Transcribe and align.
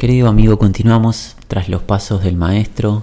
Querido 0.00 0.28
amigo, 0.28 0.58
continuamos 0.58 1.36
tras 1.46 1.68
los 1.68 1.82
pasos 1.82 2.24
del 2.24 2.34
Maestro 2.34 3.02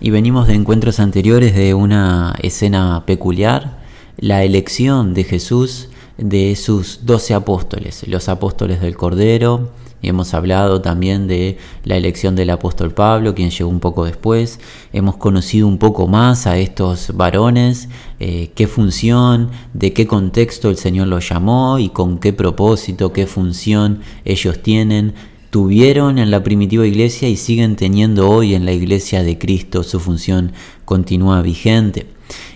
y 0.00 0.08
venimos 0.08 0.46
de 0.46 0.54
encuentros 0.54 0.98
anteriores 0.98 1.54
de 1.54 1.74
una 1.74 2.36
escena 2.42 3.04
peculiar, 3.04 3.80
la 4.16 4.42
elección 4.44 5.12
de 5.12 5.24
Jesús 5.24 5.90
de 6.16 6.56
sus 6.56 7.04
doce 7.04 7.34
apóstoles, 7.34 8.08
los 8.08 8.30
apóstoles 8.30 8.80
del 8.80 8.96
Cordero, 8.96 9.72
y 10.00 10.08
hemos 10.08 10.32
hablado 10.32 10.80
también 10.80 11.26
de 11.26 11.58
la 11.84 11.98
elección 11.98 12.34
del 12.34 12.48
apóstol 12.48 12.92
Pablo, 12.92 13.34
quien 13.34 13.50
llegó 13.50 13.68
un 13.68 13.80
poco 13.80 14.06
después. 14.06 14.58
Hemos 14.94 15.18
conocido 15.18 15.68
un 15.68 15.76
poco 15.76 16.06
más 16.08 16.46
a 16.46 16.56
estos 16.56 17.14
varones, 17.14 17.90
eh, 18.20 18.52
qué 18.54 18.66
función, 18.66 19.50
de 19.74 19.92
qué 19.92 20.06
contexto 20.06 20.70
el 20.70 20.78
Señor 20.78 21.08
los 21.08 21.28
llamó 21.28 21.78
y 21.78 21.90
con 21.90 22.16
qué 22.16 22.32
propósito, 22.32 23.12
qué 23.12 23.26
función 23.26 24.00
ellos 24.24 24.62
tienen 24.62 25.12
tuvieron 25.50 26.18
en 26.18 26.30
la 26.30 26.42
primitiva 26.42 26.86
iglesia 26.86 27.28
y 27.28 27.36
siguen 27.36 27.76
teniendo 27.76 28.28
hoy 28.28 28.54
en 28.54 28.64
la 28.64 28.72
iglesia 28.72 29.22
de 29.22 29.38
Cristo. 29.38 29.82
Su 29.82 30.00
función 30.00 30.52
continúa 30.84 31.42
vigente. 31.42 32.06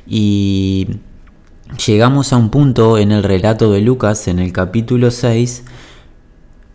Y 0.07 0.89
llegamos 1.87 2.33
a 2.33 2.37
un 2.37 2.51
punto 2.51 2.99
en 2.99 3.13
el 3.13 3.23
relato 3.23 3.73
de 3.73 3.81
Lucas, 3.81 4.29
en 4.29 4.39
el 4.39 4.53
capítulo 4.53 5.11
6, 5.11 5.65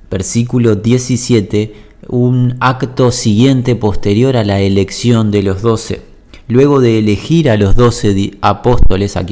versículo 0.10 0.76
17, 0.76 1.76
un 2.08 2.56
acto 2.60 3.12
siguiente 3.12 3.76
posterior 3.76 4.38
a 4.38 4.44
la 4.44 4.60
elección 4.60 5.30
de 5.30 5.44
los 5.44 5.62
doce. 5.62 6.02
Luego 6.48 6.80
de 6.80 7.00
elegir 7.00 7.50
a 7.50 7.58
los 7.58 7.76
doce 7.76 8.38
apóstoles, 8.42 9.18
a, 9.18 9.26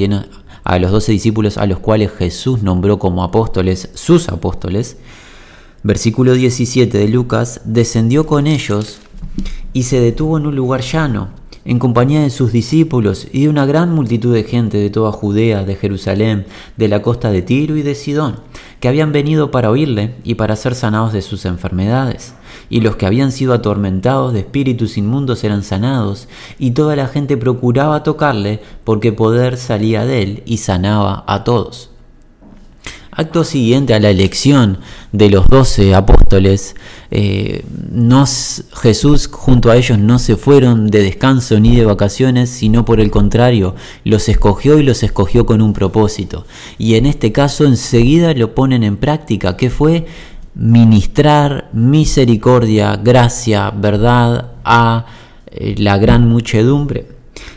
a 0.64 0.78
los 0.78 0.90
doce 0.90 1.12
discípulos 1.12 1.56
a 1.56 1.66
los 1.66 1.78
cuales 1.78 2.12
Jesús 2.12 2.62
nombró 2.62 2.98
como 2.98 3.24
apóstoles, 3.24 3.88
sus 3.94 4.28
apóstoles, 4.28 4.98
versículo 5.82 6.34
17 6.34 6.98
de 6.98 7.08
Lucas, 7.08 7.60
descendió 7.64 8.26
con 8.26 8.46
ellos 8.46 8.98
y 9.72 9.84
se 9.84 10.00
detuvo 10.00 10.38
en 10.38 10.46
un 10.46 10.56
lugar 10.56 10.80
llano, 10.80 11.28
en 11.66 11.78
compañía 11.80 12.22
de 12.22 12.30
sus 12.30 12.52
discípulos 12.52 13.26
y 13.32 13.42
de 13.42 13.48
una 13.48 13.66
gran 13.66 13.92
multitud 13.92 14.32
de 14.32 14.44
gente 14.44 14.78
de 14.78 14.88
toda 14.88 15.12
Judea, 15.12 15.64
de 15.64 15.74
Jerusalén, 15.74 16.46
de 16.76 16.88
la 16.88 17.02
costa 17.02 17.30
de 17.30 17.42
Tiro 17.42 17.76
y 17.76 17.82
de 17.82 17.94
Sidón, 17.96 18.36
que 18.80 18.88
habían 18.88 19.12
venido 19.12 19.50
para 19.50 19.70
oírle 19.70 20.14
y 20.22 20.36
para 20.36 20.54
ser 20.54 20.74
sanados 20.74 21.12
de 21.12 21.22
sus 21.22 21.44
enfermedades. 21.44 22.34
Y 22.70 22.80
los 22.80 22.96
que 22.96 23.06
habían 23.06 23.32
sido 23.32 23.52
atormentados 23.52 24.32
de 24.32 24.40
espíritus 24.40 24.96
inmundos 24.96 25.42
eran 25.44 25.64
sanados, 25.64 26.28
y 26.58 26.70
toda 26.70 26.94
la 26.94 27.08
gente 27.08 27.36
procuraba 27.36 28.02
tocarle, 28.02 28.60
porque 28.84 29.12
poder 29.12 29.56
salía 29.56 30.04
de 30.04 30.22
él 30.22 30.42
y 30.46 30.58
sanaba 30.58 31.24
a 31.26 31.42
todos. 31.42 31.90
Acto 33.18 33.44
siguiente 33.44 33.94
a 33.94 33.98
la 33.98 34.10
elección 34.10 34.76
de 35.10 35.30
los 35.30 35.46
doce 35.46 35.94
apóstoles, 35.94 36.76
eh, 37.10 37.64
Jesús 38.74 39.26
junto 39.32 39.70
a 39.70 39.76
ellos 39.78 39.98
no 39.98 40.18
se 40.18 40.36
fueron 40.36 40.88
de 40.88 41.02
descanso 41.02 41.58
ni 41.58 41.74
de 41.74 41.86
vacaciones, 41.86 42.50
sino 42.50 42.84
por 42.84 43.00
el 43.00 43.10
contrario, 43.10 43.74
los 44.04 44.28
escogió 44.28 44.78
y 44.78 44.82
los 44.82 45.02
escogió 45.02 45.46
con 45.46 45.62
un 45.62 45.72
propósito. 45.72 46.44
Y 46.76 46.96
en 46.96 47.06
este 47.06 47.32
caso 47.32 47.64
enseguida 47.64 48.34
lo 48.34 48.54
ponen 48.54 48.82
en 48.82 48.98
práctica, 48.98 49.56
que 49.56 49.70
fue 49.70 50.04
ministrar 50.54 51.70
misericordia, 51.72 52.96
gracia, 52.96 53.70
verdad 53.70 54.52
a 54.62 55.06
eh, 55.46 55.74
la 55.78 55.96
gran 55.96 56.28
muchedumbre. 56.28 57.15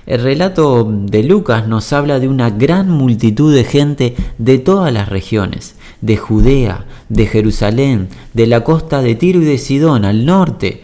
El 0.09 0.23
relato 0.23 0.91
de 0.91 1.21
Lucas 1.21 1.67
nos 1.67 1.93
habla 1.93 2.19
de 2.19 2.27
una 2.27 2.49
gran 2.49 2.89
multitud 2.89 3.53
de 3.53 3.63
gente 3.63 4.15
de 4.39 4.57
todas 4.57 4.91
las 4.91 5.07
regiones, 5.07 5.75
de 6.01 6.17
Judea, 6.17 6.85
de 7.09 7.27
Jerusalén, 7.27 8.09
de 8.33 8.47
la 8.47 8.63
costa 8.63 9.03
de 9.03 9.13
Tiro 9.13 9.39
y 9.39 9.45
de 9.45 9.59
Sidón, 9.59 10.05
al 10.05 10.25
norte 10.25 10.81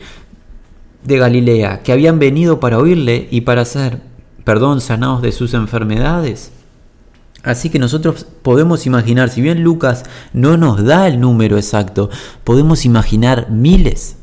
de 1.03 1.17
Galilea, 1.17 1.81
que 1.81 1.91
habían 1.91 2.19
venido 2.19 2.59
para 2.59 2.77
oírle 2.77 3.27
y 3.31 3.41
para 3.41 3.65
ser, 3.65 3.99
perdón, 4.43 4.79
sanados 4.79 5.23
de 5.23 5.31
sus 5.31 5.55
enfermedades. 5.55 6.51
Así 7.41 7.71
que 7.71 7.79
nosotros 7.79 8.27
podemos 8.43 8.85
imaginar, 8.85 9.29
si 9.29 9.41
bien 9.41 9.63
Lucas 9.63 10.03
no 10.33 10.55
nos 10.55 10.83
da 10.83 11.07
el 11.07 11.19
número 11.19 11.57
exacto, 11.57 12.11
podemos 12.43 12.85
imaginar 12.85 13.49
miles 13.49 14.17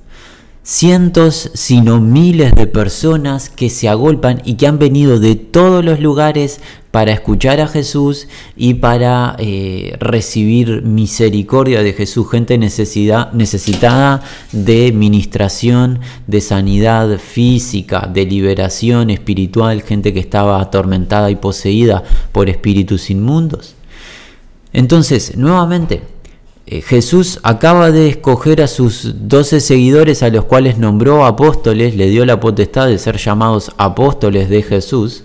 cientos, 0.65 1.51
sino 1.55 2.01
miles 2.01 2.55
de 2.55 2.67
personas 2.67 3.51
que 3.51 3.69
se 3.69 3.89
agolpan 3.89 4.41
y 4.45 4.55
que 4.55 4.67
han 4.67 4.79
venido 4.79 5.19
de 5.19 5.35
todos 5.35 5.85
los 5.85 6.01
lugares 6.01 6.61
para 6.93 7.13
escuchar 7.13 7.61
a 7.61 7.69
Jesús 7.69 8.29
y 8.55 8.75
para 8.75 9.35
eh, 9.39 9.97
recibir 9.99 10.83
misericordia 10.83 11.83
de 11.83 11.95
Jesús, 11.95 12.31
gente 12.31 12.59
necesidad, 12.59 13.33
necesitada 13.33 14.23
de 14.53 14.93
ministración, 14.93 16.01
de 16.27 16.41
sanidad 16.41 17.19
física, 17.19 18.09
de 18.13 18.27
liberación 18.27 19.11
espiritual, 19.11 19.83
gente 19.83 20.13
que 20.13 20.21
estaba 20.21 20.61
atormentada 20.61 21.31
y 21.31 21.37
poseída 21.37 22.05
por 22.31 22.49
espíritus 22.51 23.11
inmundos. 23.11 23.75
Entonces, 24.75 25.37
nuevamente, 25.37 26.03
Jesús 26.67 27.41
acaba 27.43 27.91
de 27.91 28.09
escoger 28.09 28.63
a 28.63 28.69
sus 28.69 29.29
doce 29.29 29.61
seguidores 29.61 30.23
a 30.23 30.29
los 30.29 30.45
cuales 30.45 30.79
nombró 30.79 31.27
apóstoles, 31.27 31.97
le 31.97 32.09
dio 32.09 32.25
la 32.25 32.41
potestad 32.41 32.87
de 32.87 32.99
ser 32.99 33.19
llamados 33.19 33.73
apóstoles 33.79 34.49
de 34.49 34.63
Jesús, 34.63 35.25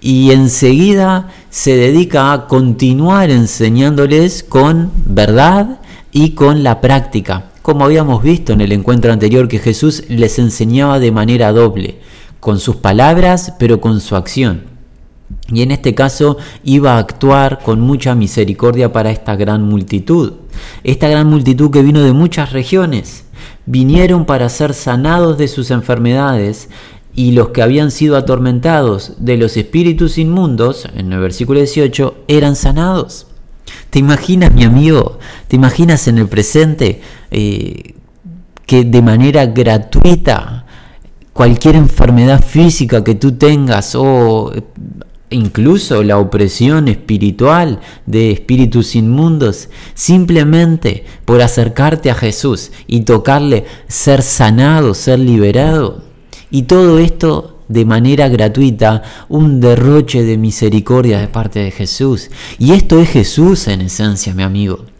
y 0.00 0.32
enseguida 0.32 1.30
se 1.50 1.76
dedica 1.76 2.32
a 2.32 2.46
continuar 2.46 3.30
enseñándoles 3.30 4.42
con 4.42 4.90
verdad 5.06 5.80
y 6.12 6.30
con 6.30 6.62
la 6.62 6.80
práctica, 6.80 7.50
como 7.62 7.84
habíamos 7.84 8.22
visto 8.22 8.52
en 8.52 8.60
el 8.60 8.72
encuentro 8.72 9.12
anterior 9.12 9.48
que 9.48 9.58
Jesús 9.58 10.04
les 10.08 10.38
enseñaba 10.38 10.98
de 10.98 11.12
manera 11.12 11.52
doble, 11.52 12.00
con 12.40 12.58
sus 12.58 12.76
palabras 12.76 13.54
pero 13.58 13.80
con 13.80 14.00
su 14.00 14.16
acción. 14.16 14.73
Y 15.52 15.62
en 15.62 15.70
este 15.70 15.94
caso 15.94 16.38
iba 16.62 16.94
a 16.94 16.98
actuar 16.98 17.60
con 17.62 17.80
mucha 17.80 18.14
misericordia 18.14 18.92
para 18.92 19.10
esta 19.10 19.36
gran 19.36 19.62
multitud. 19.62 20.34
Esta 20.84 21.08
gran 21.08 21.28
multitud 21.28 21.70
que 21.70 21.82
vino 21.82 22.02
de 22.02 22.12
muchas 22.12 22.52
regiones. 22.52 23.24
Vinieron 23.66 24.24
para 24.24 24.48
ser 24.48 24.74
sanados 24.74 25.38
de 25.38 25.48
sus 25.48 25.70
enfermedades 25.70 26.68
y 27.14 27.32
los 27.32 27.50
que 27.50 27.62
habían 27.62 27.90
sido 27.90 28.16
atormentados 28.16 29.14
de 29.18 29.36
los 29.36 29.56
espíritus 29.56 30.18
inmundos, 30.18 30.88
en 30.96 31.12
el 31.12 31.20
versículo 31.20 31.60
18, 31.60 32.24
eran 32.26 32.56
sanados. 32.56 33.26
¿Te 33.90 33.98
imaginas, 33.98 34.52
mi 34.52 34.64
amigo? 34.64 35.18
¿Te 35.48 35.56
imaginas 35.56 36.08
en 36.08 36.18
el 36.18 36.26
presente 36.26 37.00
eh, 37.30 37.94
que 38.66 38.84
de 38.84 39.02
manera 39.02 39.46
gratuita 39.46 40.66
cualquier 41.32 41.76
enfermedad 41.76 42.42
física 42.42 43.04
que 43.04 43.14
tú 43.14 43.32
tengas 43.32 43.94
o 43.94 44.52
incluso 45.34 46.02
la 46.02 46.18
opresión 46.18 46.88
espiritual 46.88 47.80
de 48.06 48.30
espíritus 48.30 48.96
inmundos, 48.96 49.68
simplemente 49.94 51.04
por 51.24 51.42
acercarte 51.42 52.10
a 52.10 52.14
Jesús 52.14 52.72
y 52.86 53.00
tocarle, 53.00 53.64
ser 53.88 54.22
sanado, 54.22 54.94
ser 54.94 55.18
liberado. 55.18 56.02
Y 56.50 56.62
todo 56.62 56.98
esto 56.98 57.58
de 57.68 57.84
manera 57.84 58.28
gratuita, 58.28 59.02
un 59.28 59.60
derroche 59.60 60.22
de 60.22 60.36
misericordia 60.36 61.18
de 61.18 61.28
parte 61.28 61.60
de 61.60 61.70
Jesús. 61.70 62.30
Y 62.58 62.72
esto 62.72 63.00
es 63.00 63.10
Jesús 63.10 63.68
en 63.68 63.80
esencia, 63.80 64.34
mi 64.34 64.42
amigo. 64.42 64.93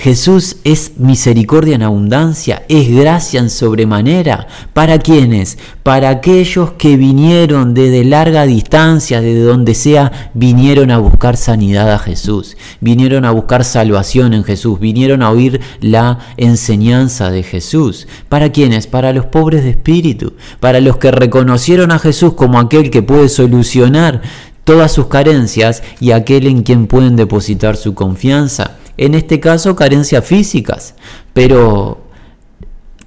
Jesús 0.00 0.56
es 0.64 0.92
misericordia 0.96 1.74
en 1.74 1.82
abundancia, 1.82 2.62
es 2.70 2.88
gracia 2.88 3.38
en 3.38 3.50
sobremanera. 3.50 4.46
¿Para 4.72 4.98
quiénes? 4.98 5.58
Para 5.82 6.08
aquellos 6.08 6.70
que 6.72 6.96
vinieron 6.96 7.74
desde 7.74 8.02
larga 8.04 8.46
distancia, 8.46 9.20
desde 9.20 9.42
donde 9.42 9.74
sea, 9.74 10.30
vinieron 10.32 10.90
a 10.90 10.96
buscar 10.96 11.36
sanidad 11.36 11.92
a 11.92 11.98
Jesús, 11.98 12.56
vinieron 12.80 13.26
a 13.26 13.30
buscar 13.30 13.62
salvación 13.62 14.32
en 14.32 14.42
Jesús, 14.42 14.80
vinieron 14.80 15.22
a 15.22 15.28
oír 15.28 15.60
la 15.82 16.18
enseñanza 16.38 17.30
de 17.30 17.42
Jesús. 17.42 18.08
¿Para 18.30 18.52
quiénes? 18.52 18.86
Para 18.86 19.12
los 19.12 19.26
pobres 19.26 19.64
de 19.64 19.70
espíritu, 19.70 20.32
para 20.60 20.80
los 20.80 20.96
que 20.96 21.10
reconocieron 21.10 21.92
a 21.92 21.98
Jesús 21.98 22.32
como 22.32 22.58
aquel 22.58 22.88
que 22.88 23.02
puede 23.02 23.28
solucionar 23.28 24.22
todas 24.64 24.92
sus 24.92 25.08
carencias 25.08 25.82
y 26.00 26.12
aquel 26.12 26.46
en 26.46 26.62
quien 26.62 26.86
pueden 26.86 27.16
depositar 27.16 27.76
su 27.76 27.92
confianza 27.92 28.79
en 29.00 29.14
este 29.14 29.40
caso 29.40 29.74
carencias 29.74 30.22
físicas, 30.26 30.94
pero 31.32 32.02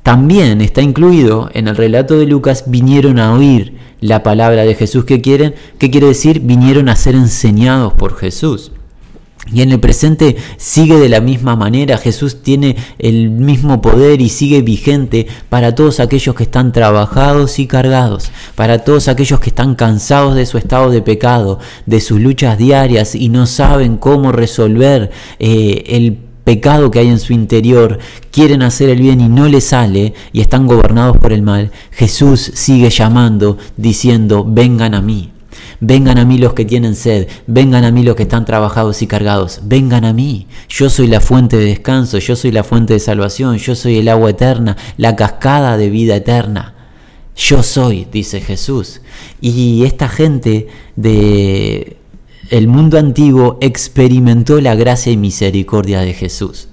también 0.01 0.59
está 0.59 0.81
incluido 0.81 1.51
en 1.53 1.67
el 1.67 1.77
relato 1.77 2.17
de 2.17 2.25
Lucas, 2.25 2.63
vinieron 2.65 3.19
a 3.19 3.31
oír 3.31 3.77
la 4.01 4.23
palabra 4.23 4.63
de 4.63 4.73
Jesús. 4.73 5.05
¿Qué 5.05 5.21
quieren? 5.21 5.53
¿Qué 5.77 5.91
quiere 5.91 6.07
decir? 6.07 6.39
Vinieron 6.39 6.89
a 6.89 6.95
ser 6.95 7.13
enseñados 7.13 7.93
por 7.93 8.15
Jesús. 8.15 8.71
Y 9.51 9.61
en 9.61 9.71
el 9.71 9.79
presente 9.79 10.37
sigue 10.57 10.97
de 10.97 11.09
la 11.09 11.19
misma 11.19 11.55
manera, 11.55 11.97
Jesús 11.97 12.41
tiene 12.41 12.77
el 12.97 13.29
mismo 13.29 13.81
poder 13.81 14.21
y 14.21 14.29
sigue 14.29 14.61
vigente 14.61 15.27
para 15.49 15.75
todos 15.75 15.99
aquellos 15.99 16.33
que 16.33 16.43
están 16.43 16.71
trabajados 16.71 17.59
y 17.59 17.67
cargados, 17.67 18.31
para 18.55 18.83
todos 18.85 19.07
aquellos 19.09 19.41
que 19.41 19.49
están 19.49 19.75
cansados 19.75 20.35
de 20.35 20.45
su 20.45 20.57
estado 20.57 20.89
de 20.91 21.01
pecado, 21.01 21.59
de 21.85 21.99
sus 21.99 22.21
luchas 22.21 22.57
diarias 22.57 23.15
y 23.15 23.29
no 23.29 23.45
saben 23.45 23.97
cómo 23.97 24.31
resolver 24.31 25.11
eh, 25.39 25.83
el 25.87 26.17
pecado 26.43 26.89
que 26.89 26.99
hay 26.99 27.09
en 27.09 27.19
su 27.19 27.33
interior, 27.33 27.99
quieren 28.31 28.61
hacer 28.61 28.89
el 28.89 29.01
bien 29.01 29.21
y 29.21 29.27
no 29.27 29.47
les 29.47 29.65
sale 29.65 30.13
y 30.31 30.41
están 30.41 30.67
gobernados 30.67 31.17
por 31.17 31.33
el 31.33 31.41
mal, 31.41 31.71
Jesús 31.91 32.51
sigue 32.53 32.89
llamando 32.89 33.57
diciendo, 33.77 34.45
vengan 34.47 34.93
a 34.93 35.01
mí. 35.01 35.32
Vengan 35.85 36.17
a 36.17 36.23
mí 36.23 36.37
los 36.37 36.53
que 36.53 36.63
tienen 36.63 36.95
sed, 36.95 37.27
vengan 37.45 37.83
a 37.83 37.91
mí 37.91 38.03
los 38.03 38.15
que 38.15 38.23
están 38.23 38.45
trabajados 38.45 39.01
y 39.01 39.07
cargados, 39.07 39.59
vengan 39.63 40.05
a 40.05 40.13
mí. 40.13 40.47
Yo 40.69 40.89
soy 40.89 41.07
la 41.07 41.19
fuente 41.19 41.57
de 41.57 41.65
descanso, 41.65 42.19
yo 42.19 42.37
soy 42.37 42.51
la 42.51 42.63
fuente 42.63 42.93
de 42.93 43.01
salvación, 43.01 43.57
yo 43.57 43.75
soy 43.75 43.97
el 43.97 44.07
agua 44.07 44.29
eterna, 44.29 44.77
la 44.95 45.17
cascada 45.17 45.75
de 45.75 45.89
vida 45.89 46.15
eterna. 46.15 46.73
Yo 47.35 47.63
soy, 47.63 48.07
dice 48.09 48.39
Jesús. 48.39 49.01
Y 49.41 49.83
esta 49.83 50.07
gente 50.07 50.67
de 50.95 51.97
el 52.49 52.69
mundo 52.69 52.97
antiguo 52.97 53.57
experimentó 53.59 54.61
la 54.61 54.75
gracia 54.75 55.11
y 55.11 55.17
misericordia 55.17 55.99
de 55.99 56.13
Jesús. 56.13 56.69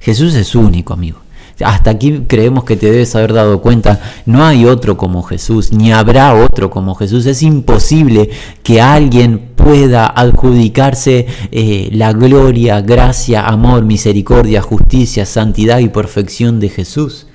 Jesús 0.00 0.34
es 0.34 0.56
único, 0.56 0.92
amigo. 0.92 1.20
Hasta 1.64 1.90
aquí 1.90 2.24
creemos 2.26 2.64
que 2.64 2.76
te 2.76 2.90
debes 2.90 3.14
haber 3.14 3.32
dado 3.32 3.60
cuenta, 3.60 4.00
no 4.26 4.44
hay 4.44 4.64
otro 4.64 4.96
como 4.96 5.22
Jesús, 5.22 5.72
ni 5.72 5.92
habrá 5.92 6.34
otro 6.34 6.70
como 6.70 6.94
Jesús. 6.94 7.26
Es 7.26 7.42
imposible 7.42 8.30
que 8.62 8.80
alguien 8.80 9.50
pueda 9.56 10.06
adjudicarse 10.06 11.26
eh, 11.50 11.90
la 11.92 12.12
gloria, 12.12 12.80
gracia, 12.80 13.46
amor, 13.46 13.84
misericordia, 13.84 14.62
justicia, 14.62 15.26
santidad 15.26 15.78
y 15.80 15.88
perfección 15.88 16.60
de 16.60 16.68
Jesús. 16.68 17.26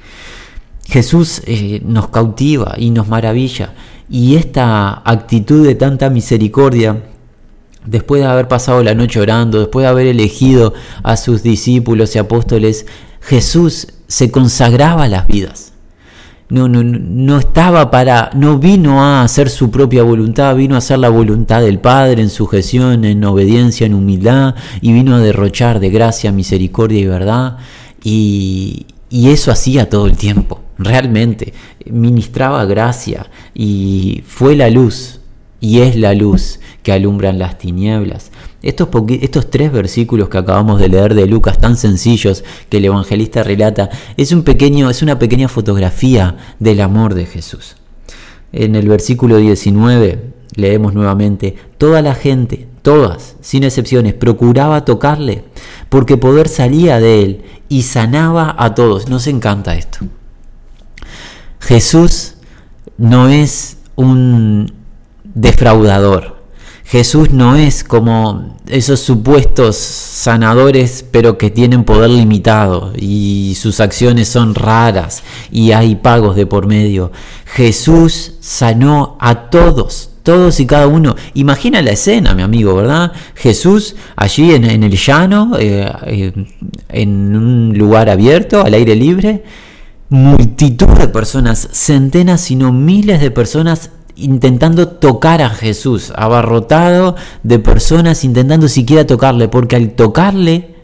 Jesús 0.88 1.42
eh, 1.46 1.82
nos 1.86 2.10
cautiva 2.10 2.76
y 2.78 2.92
nos 2.92 3.08
maravilla. 3.08 3.74
Y 4.10 4.36
esta 4.36 5.02
actitud 5.04 5.66
de 5.66 5.76
tanta 5.76 6.10
misericordia 6.10 7.02
después 7.86 8.22
de 8.22 8.28
haber 8.28 8.48
pasado 8.48 8.84
la 8.84 8.96
noche 8.96 9.20
orando, 9.20 9.60
después 9.60 9.84
de 9.84 9.90
haber 9.90 10.08
elegido 10.08 10.74
a 11.04 11.18
sus 11.18 11.44
discípulos 11.44 12.16
y 12.16 12.20
apóstoles, 12.20 12.86
Jesús 13.22 13.88
se 14.08 14.32
consagraba 14.32 15.08
las 15.08 15.28
vidas. 15.28 15.74
No, 16.48 16.68
no, 16.68 16.84
no 16.84 17.40
estaba 17.40 17.90
para, 17.90 18.30
no 18.36 18.60
vino 18.60 19.04
a 19.04 19.24
hacer 19.24 19.50
su 19.50 19.72
propia 19.72 20.04
voluntad, 20.04 20.56
vino 20.56 20.76
a 20.76 20.78
hacer 20.78 21.00
la 21.00 21.10
voluntad 21.10 21.62
del 21.62 21.80
Padre 21.80 22.22
en 22.22 22.30
sujeción, 22.30 23.04
en 23.04 23.24
obediencia, 23.24 23.88
en 23.88 23.96
humildad, 23.96 24.54
y 24.80 24.94
vino 24.94 25.16
a 25.16 25.20
derrochar 25.20 25.80
de 25.80 25.90
gracia, 25.90 26.32
misericordia 26.32 27.00
y 27.00 27.08
verdad. 27.08 27.58
Y, 28.04 28.86
y 29.10 29.30
eso 29.30 29.52
hacía 29.52 29.90
todo 29.90 30.06
el 30.06 30.18
tiempo, 30.18 30.62
realmente. 30.78 31.54
Ministraba 31.86 32.66
gracia 32.66 33.26
y 33.56 34.24
fue 34.28 34.56
la 34.56 34.70
luz, 34.70 35.22
y 35.60 35.80
es 35.80 35.96
la 35.96 36.14
luz 36.14 36.60
que 36.84 36.92
alumbran 36.92 37.40
las 37.40 37.58
tinieblas. 37.58 38.32
Estos, 38.66 38.90
estos 39.22 39.52
tres 39.52 39.72
versículos 39.72 40.28
que 40.28 40.40
acabamos 40.40 40.80
de 40.80 40.90
leer 40.90 41.14
de 41.14 41.28
Lucas, 41.28 41.60
tan 41.60 41.78
sencillos 41.78 42.44
que 42.68 42.78
el 42.78 42.86
evangelista 42.86 43.44
relata, 43.44 43.92
es, 44.18 44.32
un 44.32 44.42
pequeño, 44.42 44.90
es 44.90 45.04
una 45.04 45.20
pequeña 45.20 45.48
fotografía 45.48 46.36
del 46.58 46.82
amor 46.82 47.14
de 47.14 47.28
Jesús. 47.28 47.76
En 48.52 48.76
el 48.76 48.90
versículo 48.90 49.38
19 49.38 50.34
leemos 50.56 50.96
nuevamente, 50.96 51.56
toda 51.78 52.02
la 52.02 52.16
gente, 52.16 52.68
todas, 52.82 53.36
sin 53.40 53.64
excepciones, 53.64 54.16
procuraba 54.16 54.84
tocarle, 54.84 55.44
porque 55.90 56.18
poder 56.18 56.48
salía 56.48 57.00
de 57.00 57.22
él 57.22 57.42
y 57.70 57.84
sanaba 57.84 58.56
a 58.58 58.74
todos. 58.74 59.10
Nos 59.10 59.28
encanta 59.28 59.76
esto. 59.76 60.00
Jesús 61.60 62.34
no 62.98 63.30
es 63.30 63.78
un 63.96 64.74
defraudador. 65.24 66.36
Jesús 66.86 67.32
no 67.32 67.56
es 67.56 67.84
como 67.84 68.56
esos 68.68 69.00
supuestos 69.00 69.76
sanadores, 69.76 71.04
pero 71.10 71.36
que 71.38 71.50
tienen 71.50 71.84
poder 71.84 72.12
limitado 72.12 72.94
y 72.96 73.58
sus 73.60 73.80
acciones 73.80 74.28
son 74.28 74.54
raras 74.54 75.24
y 75.52 75.72
hay 75.72 75.96
pagos 75.96 76.36
de 76.36 76.46
por 76.46 76.68
medio. 76.68 77.12
Jesús 77.46 78.34
sanó 78.40 79.18
a 79.20 79.50
todos, 79.50 80.12
todos 80.22 80.60
y 80.60 80.68
cada 80.68 80.86
uno. 80.86 81.16
Imagina 81.34 81.82
la 81.82 81.92
escena, 81.92 82.36
mi 82.36 82.44
amigo, 82.44 82.76
¿verdad? 82.76 83.14
Jesús 83.34 83.96
allí 84.16 84.54
en, 84.54 84.84
el 84.84 84.96
llano, 84.96 85.54
eh, 85.58 85.92
eh, 86.06 86.34
en 86.90 87.36
un 87.36 87.76
lugar 87.76 88.10
abierto, 88.10 88.64
al 88.64 88.76
aire 88.76 88.96
libre, 88.96 89.44
multitud 90.10 90.90
de 90.90 91.08
personas, 91.08 91.68
centenas, 91.72 92.42
sino 92.42 92.72
miles 92.72 93.22
de 93.22 93.32
personas 93.32 93.90
intentando 94.16 94.88
tocar 94.88 95.42
a 95.42 95.50
Jesús, 95.50 96.12
abarrotado 96.16 97.16
de 97.44 97.60
personas 97.60 98.24
intentando 98.24 98.68
siquiera 98.68 99.06
tocarle, 99.06 99.48
porque 99.48 99.76
al 99.76 99.92
tocarle 99.92 100.76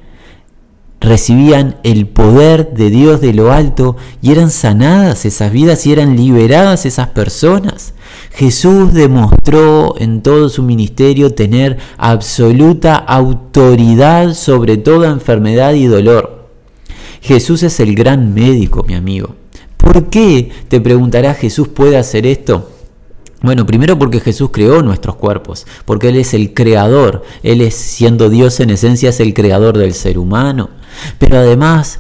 recibían 1.02 1.78
el 1.84 2.08
poder 2.08 2.74
de 2.74 2.92
Dios 2.92 3.22
de 3.22 3.34
lo 3.34 3.52
alto 3.52 3.98
y 4.22 4.32
eran 4.32 4.52
sanadas 4.52 5.26
esas 5.26 5.52
vidas 5.52 5.86
y 5.88 5.92
eran 5.92 6.16
liberadas 6.16 6.86
esas 6.86 7.08
personas. 7.08 7.94
Jesús 8.32 8.94
demostró 8.94 9.96
en 9.98 10.22
todo 10.22 10.48
su 10.48 10.62
ministerio 10.62 11.34
tener 11.34 11.78
absoluta 11.98 12.96
autoridad 12.96 14.36
sobre 14.36 14.78
toda 14.78 15.10
enfermedad 15.10 15.74
y 15.74 15.86
dolor. 15.86 16.48
Jesús 17.22 17.64
es 17.64 17.80
el 17.80 17.96
gran 17.96 18.34
médico, 18.34 18.84
mi 18.88 18.94
amigo. 18.94 19.36
¿Por 19.78 20.10
qué, 20.10 20.52
te 20.68 20.80
preguntará 20.80 21.34
Jesús, 21.34 21.68
puede 21.68 21.98
hacer 21.98 22.28
esto? 22.28 22.70
Bueno, 23.42 23.66
primero 23.66 23.98
porque 23.98 24.20
Jesús 24.20 24.50
creó 24.52 24.84
nuestros 24.84 25.16
cuerpos, 25.16 25.66
porque 25.86 26.10
Él 26.10 26.18
es 26.18 26.34
el 26.34 26.54
creador, 26.54 27.24
Él 27.42 27.62
es 27.62 27.74
siendo 27.74 28.30
Dios 28.30 28.60
en 28.60 28.70
esencia 28.70 29.10
es 29.10 29.20
el 29.20 29.34
creador 29.34 29.78
del 29.78 29.94
ser 29.94 30.20
humano, 30.20 30.70
pero 31.18 31.38
además 31.38 32.00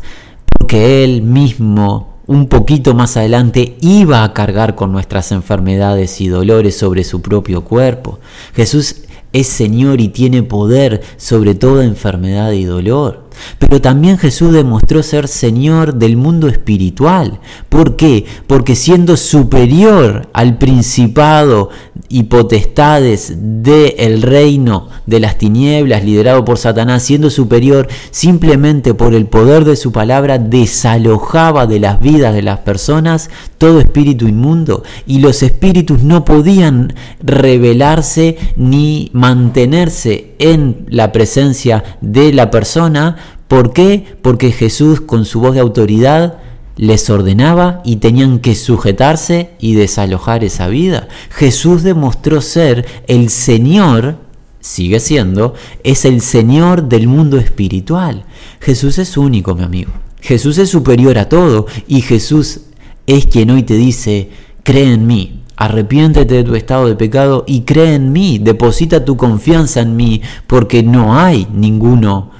porque 0.60 1.04
Él 1.04 1.24
mismo 1.24 2.12
un 2.28 2.48
poquito 2.48 2.94
más 2.94 3.18
adelante 3.18 3.76
iba 3.82 4.24
a 4.24 4.34
cargar 4.34 4.76
con 4.76 4.92
nuestras 4.92 5.32
enfermedades 5.32 6.22
y 6.22 6.28
dolores 6.28 6.78
sobre 6.78 7.04
su 7.04 7.22
propio 7.22 7.66
cuerpo. 7.66 8.20
Jesús 8.56 8.98
es 9.34 9.48
Señor 9.48 10.00
y 10.00 10.10
tiene 10.10 10.44
poder 10.44 11.02
sobre 11.18 11.56
toda 11.56 11.84
enfermedad 11.84 12.52
y 12.52 12.66
dolor. 12.66 13.30
Pero 13.60 13.82
también 13.82 14.18
Jesús 14.18 14.54
demostró 14.54 15.04
ser 15.04 15.28
Señor 15.28 15.96
del 15.96 16.18
mundo 16.18 16.48
espiritual. 16.48 17.40
¿Por 17.70 17.96
qué? 17.96 18.26
Porque 18.48 18.76
siendo 18.76 19.18
superior 19.18 20.30
al 20.34 20.58
principado 20.58 21.70
y 22.10 22.24
potestades 22.24 23.34
del 23.38 24.22
reino 24.22 24.90
de 25.06 25.20
las 25.20 25.38
tinieblas 25.38 26.04
liderado 26.04 26.44
por 26.44 26.58
Satanás, 26.58 27.04
siendo 27.04 27.30
superior 27.30 27.88
simplemente 28.12 28.94
por 28.94 29.14
el 29.14 29.26
poder 29.26 29.66
de 29.66 29.76
su 29.76 29.92
palabra, 29.92 30.38
desalojaba 30.38 31.68
de 31.68 31.80
las 31.80 32.00
vidas 32.00 32.34
de 32.34 32.42
las 32.42 32.60
personas 32.60 33.30
todo 33.58 33.80
espíritu 33.80 34.28
inmundo 34.28 34.84
y 35.06 35.20
los 35.20 35.44
espíritus 35.44 36.02
no 36.02 36.26
podían 36.26 36.94
revelarse 37.22 38.38
ni 38.56 39.10
mantenerse 39.14 40.34
en 40.40 40.88
la 40.90 41.12
presencia 41.12 41.84
de 42.02 42.34
la 42.34 42.50
persona 42.50 43.18
¿Por 43.52 43.74
qué? 43.74 44.06
Porque 44.22 44.54
Jesús 44.54 45.02
con 45.02 45.26
su 45.26 45.42
voz 45.42 45.56
de 45.56 45.60
autoridad 45.60 46.38
les 46.78 47.10
ordenaba 47.10 47.82
y 47.84 47.98
tenían 47.98 48.40
que 48.40 48.56
sujetarse 48.56 49.50
y 49.60 49.74
desalojar 49.74 50.46
esa 50.46 50.70
vida. 50.70 51.10
Jesús 51.32 51.84
demostró 51.84 52.40
ser 52.40 52.86
el 53.08 53.30
Señor, 53.30 54.16
sigue 54.62 55.02
siendo, 55.02 55.54
es 55.84 56.06
el 56.06 56.22
Señor 56.22 56.88
del 56.88 57.10
mundo 57.10 57.38
espiritual. 57.40 58.24
Jesús 58.62 58.98
es 59.00 59.18
único, 59.18 59.54
mi 59.54 59.64
amigo. 59.64 59.92
Jesús 60.22 60.58
es 60.58 60.70
superior 60.70 61.18
a 61.18 61.28
todo 61.28 61.66
y 61.90 62.00
Jesús 62.04 62.62
es 63.06 63.26
quien 63.26 63.52
hoy 63.52 63.64
te 63.64 63.74
dice, 63.74 64.30
cree 64.64 64.94
en 64.94 65.08
mí, 65.08 65.42
arrepiéntete 65.58 66.36
de 66.36 66.44
tu 66.46 66.56
estado 66.56 66.88
de 66.88 66.96
pecado 66.96 67.44
y 67.46 67.64
cree 67.64 67.96
en 67.96 68.14
mí, 68.14 68.40
deposita 68.40 69.04
tu 69.04 69.18
confianza 69.18 69.82
en 69.82 69.98
mí, 69.98 70.22
porque 70.48 70.84
no 70.84 71.20
hay 71.20 71.50
ninguno 71.54 72.40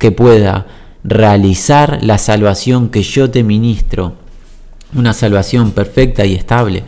que 0.00 0.10
pueda 0.10 0.66
realizar 1.04 1.98
la 2.02 2.18
salvación 2.18 2.88
que 2.88 3.02
yo 3.02 3.30
te 3.30 3.44
ministro, 3.44 4.14
una 4.94 5.12
salvación 5.12 5.70
perfecta 5.72 6.24
y 6.24 6.34
estable. 6.34 6.84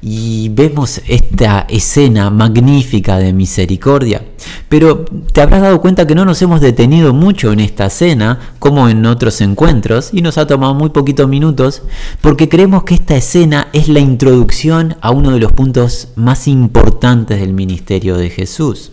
Y 0.00 0.50
vemos 0.50 1.00
esta 1.06 1.66
escena 1.68 2.28
magnífica 2.28 3.18
de 3.18 3.32
misericordia. 3.32 4.22
Pero 4.68 5.04
te 5.32 5.40
habrás 5.40 5.62
dado 5.62 5.80
cuenta 5.80 6.06
que 6.06 6.14
no 6.14 6.24
nos 6.24 6.42
hemos 6.42 6.60
detenido 6.60 7.14
mucho 7.14 7.52
en 7.52 7.60
esta 7.60 7.86
escena, 7.86 8.38
como 8.58 8.88
en 8.88 9.04
otros 9.06 9.40
encuentros, 9.40 10.10
y 10.12 10.20
nos 10.20 10.36
ha 10.36 10.46
tomado 10.46 10.74
muy 10.74 10.90
poquitos 10.90 11.28
minutos, 11.28 11.82
porque 12.20 12.48
creemos 12.50 12.84
que 12.84 12.94
esta 12.94 13.16
escena 13.16 13.68
es 13.72 13.88
la 13.88 14.00
introducción 14.00 14.96
a 15.00 15.10
uno 15.10 15.30
de 15.32 15.40
los 15.40 15.52
puntos 15.52 16.08
más 16.16 16.48
importantes 16.48 17.40
del 17.40 17.54
ministerio 17.54 18.16
de 18.16 18.28
Jesús. 18.30 18.90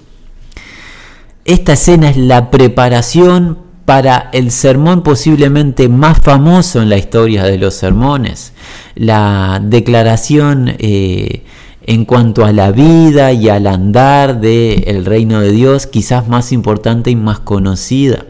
Esta 1.45 1.73
escena 1.73 2.09
es 2.09 2.17
la 2.17 2.51
preparación 2.51 3.57
para 3.85 4.29
el 4.31 4.51
sermón 4.51 5.01
posiblemente 5.01 5.89
más 5.89 6.19
famoso 6.19 6.81
en 6.83 6.89
la 6.89 6.97
historia 6.97 7.43
de 7.43 7.57
los 7.57 7.73
sermones, 7.73 8.53
la 8.93 9.59
declaración 9.63 10.75
eh, 10.77 11.43
en 11.83 12.05
cuanto 12.05 12.45
a 12.45 12.51
la 12.51 12.71
vida 12.71 13.33
y 13.33 13.49
al 13.49 13.65
andar 13.65 14.39
del 14.39 15.03
reino 15.03 15.41
de 15.41 15.51
Dios, 15.51 15.87
quizás 15.87 16.27
más 16.27 16.51
importante 16.51 17.09
y 17.09 17.15
más 17.15 17.39
conocida. 17.39 18.25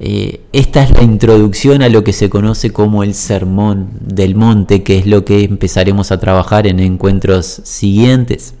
eh, 0.00 0.42
esta 0.52 0.84
es 0.84 0.92
la 0.92 1.02
introducción 1.02 1.82
a 1.82 1.88
lo 1.88 2.04
que 2.04 2.12
se 2.12 2.30
conoce 2.30 2.70
como 2.72 3.02
el 3.02 3.14
sermón 3.14 3.90
del 4.00 4.36
monte, 4.36 4.84
que 4.84 4.98
es 4.98 5.06
lo 5.06 5.24
que 5.24 5.42
empezaremos 5.42 6.12
a 6.12 6.20
trabajar 6.20 6.68
en 6.68 6.78
encuentros 6.78 7.62
siguientes. 7.64 8.54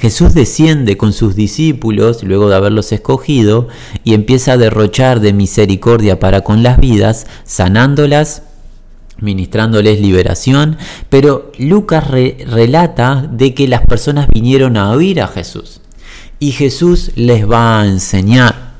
Jesús 0.00 0.32
desciende 0.32 0.96
con 0.96 1.12
sus 1.12 1.34
discípulos, 1.36 2.22
luego 2.22 2.48
de 2.48 2.56
haberlos 2.56 2.90
escogido, 2.90 3.68
y 4.02 4.14
empieza 4.14 4.52
a 4.52 4.56
derrochar 4.56 5.20
de 5.20 5.34
misericordia 5.34 6.18
para 6.18 6.40
con 6.40 6.62
las 6.62 6.80
vidas, 6.80 7.26
sanándolas, 7.44 8.42
ministrándoles 9.18 10.00
liberación, 10.00 10.78
pero 11.10 11.52
Lucas 11.58 12.10
relata 12.10 13.28
de 13.30 13.52
que 13.52 13.68
las 13.68 13.82
personas 13.82 14.26
vinieron 14.32 14.78
a 14.78 14.90
oír 14.90 15.20
a 15.20 15.28
Jesús 15.28 15.82
y 16.38 16.52
Jesús 16.52 17.10
les 17.16 17.48
va 17.48 17.82
a 17.82 17.86
enseñar. 17.86 18.70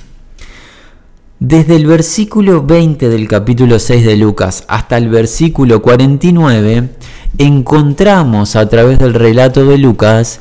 Desde 1.39 1.77
el 1.77 1.87
versículo 1.87 2.63
20 2.63 3.11
del 3.11 3.29
capítulo 3.29 3.79
6 3.79 4.05
de 4.05 4.17
Lucas 4.17 4.65
hasta 4.69 4.97
el 4.97 5.09
versículo 5.09 5.83
49, 5.83 6.89
encontramos 7.39 8.57
a 8.57 8.69
través 8.69 8.99
del 8.99 9.15
relato 9.15 9.65
de 9.67 9.79
Lucas 9.79 10.41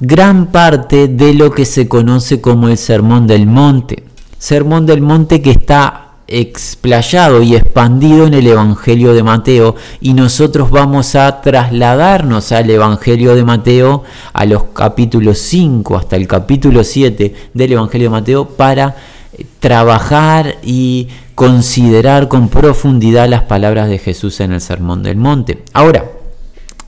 gran 0.00 0.46
parte 0.46 1.08
de 1.08 1.34
lo 1.34 1.50
que 1.50 1.64
se 1.64 1.86
conoce 1.86 2.40
como 2.40 2.68
el 2.68 2.78
Sermón 2.78 3.26
del 3.26 3.46
Monte. 3.46 4.04
Sermón 4.38 4.86
del 4.86 5.02
Monte 5.02 5.42
que 5.42 5.50
está 5.50 6.06
explayado 6.26 7.42
y 7.42 7.56
expandido 7.56 8.26
en 8.26 8.34
el 8.34 8.46
Evangelio 8.46 9.12
de 9.12 9.22
Mateo 9.22 9.74
y 10.00 10.14
nosotros 10.14 10.70
vamos 10.70 11.16
a 11.16 11.40
trasladarnos 11.42 12.52
al 12.52 12.70
Evangelio 12.70 13.34
de 13.34 13.44
Mateo 13.44 14.04
a 14.32 14.46
los 14.46 14.64
capítulos 14.72 15.38
5 15.38 15.96
hasta 15.96 16.16
el 16.16 16.28
capítulo 16.28 16.84
7 16.84 17.34
del 17.52 17.72
Evangelio 17.72 18.06
de 18.06 18.12
Mateo 18.12 18.48
para 18.48 18.96
eh, 19.32 19.44
trabajar 19.58 20.56
y 20.62 21.08
considerar 21.34 22.28
con 22.28 22.48
profundidad 22.48 23.28
las 23.28 23.42
palabras 23.42 23.88
de 23.88 23.98
Jesús 23.98 24.40
en 24.40 24.52
el 24.52 24.60
Sermón 24.60 25.02
del 25.02 25.16
Monte. 25.16 25.64
Ahora, 25.72 26.04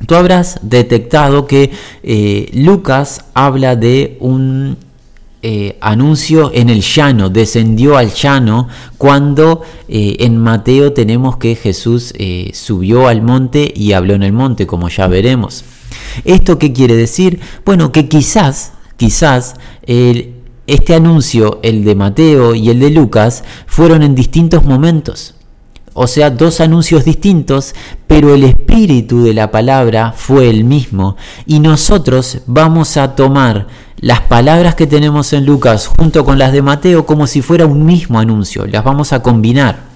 tú 0.07 0.15
habrás 0.15 0.59
detectado 0.63 1.47
que 1.47 1.71
eh, 2.03 2.51
Lucas 2.55 3.25
habla 3.35 3.77
de 3.77 4.17
un 4.21 4.77
eh, 5.43 5.77
anuncio 5.81 6.51
en 6.55 6.71
el 6.71 6.83
llano, 6.83 7.29
descendió 7.29 7.97
al 7.97 8.13
llano, 8.13 8.69
cuando 8.99 9.63
eh, 9.89 10.17
en 10.21 10.39
Mateo 10.39 10.93
tenemos 10.93 11.37
que 11.37 11.57
Jesús 11.57 12.15
subió 12.53 13.09
al 13.09 13.23
monte 13.23 13.73
y 13.75 13.93
habló 13.93 14.15
en 14.15 14.23
el 14.23 14.33
monte, 14.33 14.67
como 14.67 14.89
ya 14.89 15.07
veremos. 15.07 15.65
¿Esto 16.25 16.59
qué 16.59 16.73
quiere 16.73 16.95
decir? 16.95 17.41
Bueno, 17.65 17.93
que 17.93 18.09
quizás, 18.09 18.73
quizás 18.97 19.55
este 19.85 20.95
anuncio, 20.95 21.59
el 21.63 21.85
de 21.85 21.95
Mateo 21.95 22.55
y 22.55 22.71
el 22.71 22.79
de 22.81 22.91
Lucas, 22.91 23.43
fueron 23.67 24.03
en 24.03 24.15
distintos 24.15 24.65
momentos. 24.65 25.35
O 25.95 26.07
sea, 26.07 26.31
dos 26.31 26.61
anuncios 26.61 27.05
distintos, 27.05 27.75
pero 28.07 28.35
el 28.35 28.45
espíritu 28.45 29.23
de 29.23 29.35
la 29.35 29.51
palabra 29.51 30.13
fue 30.17 30.49
el 30.49 30.65
mismo. 30.65 31.17
Y 31.47 31.61
nosotros 31.61 32.39
vamos 32.47 32.97
a 32.97 33.15
tomar 33.15 33.67
las 34.03 34.21
palabras 34.21 34.75
que 34.75 34.87
tenemos 34.87 35.33
en 35.33 35.47
Lucas 35.47 35.87
junto 35.87 36.25
con 36.25 36.39
las 36.39 36.53
de 36.53 36.61
Mateo 36.63 37.07
como 37.07 37.27
si 37.27 37.41
fuera 37.41 37.67
un 37.67 37.85
mismo 37.85 38.19
anuncio, 38.19 38.67
las 38.67 38.83
vamos 38.83 39.13
a 39.13 39.23
combinar. 39.23 39.93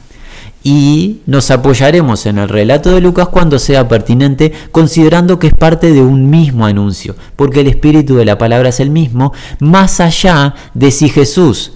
Y 0.62 1.22
nos 1.26 1.50
apoyaremos 1.50 2.26
en 2.26 2.38
el 2.38 2.48
relato 2.48 2.90
de 2.90 3.00
Lucas 3.00 3.28
cuando 3.28 3.58
sea 3.58 3.88
pertinente, 3.88 4.52
considerando 4.72 5.38
que 5.38 5.48
es 5.48 5.52
parte 5.54 5.92
de 5.92 6.02
un 6.02 6.28
mismo 6.28 6.66
anuncio, 6.66 7.14
porque 7.36 7.60
el 7.60 7.68
espíritu 7.68 8.16
de 8.16 8.24
la 8.24 8.36
palabra 8.36 8.68
es 8.68 8.80
el 8.80 8.90
mismo, 8.90 9.32
más 9.60 10.00
allá 10.00 10.54
de 10.74 10.90
si 10.90 11.08
Jesús 11.08 11.72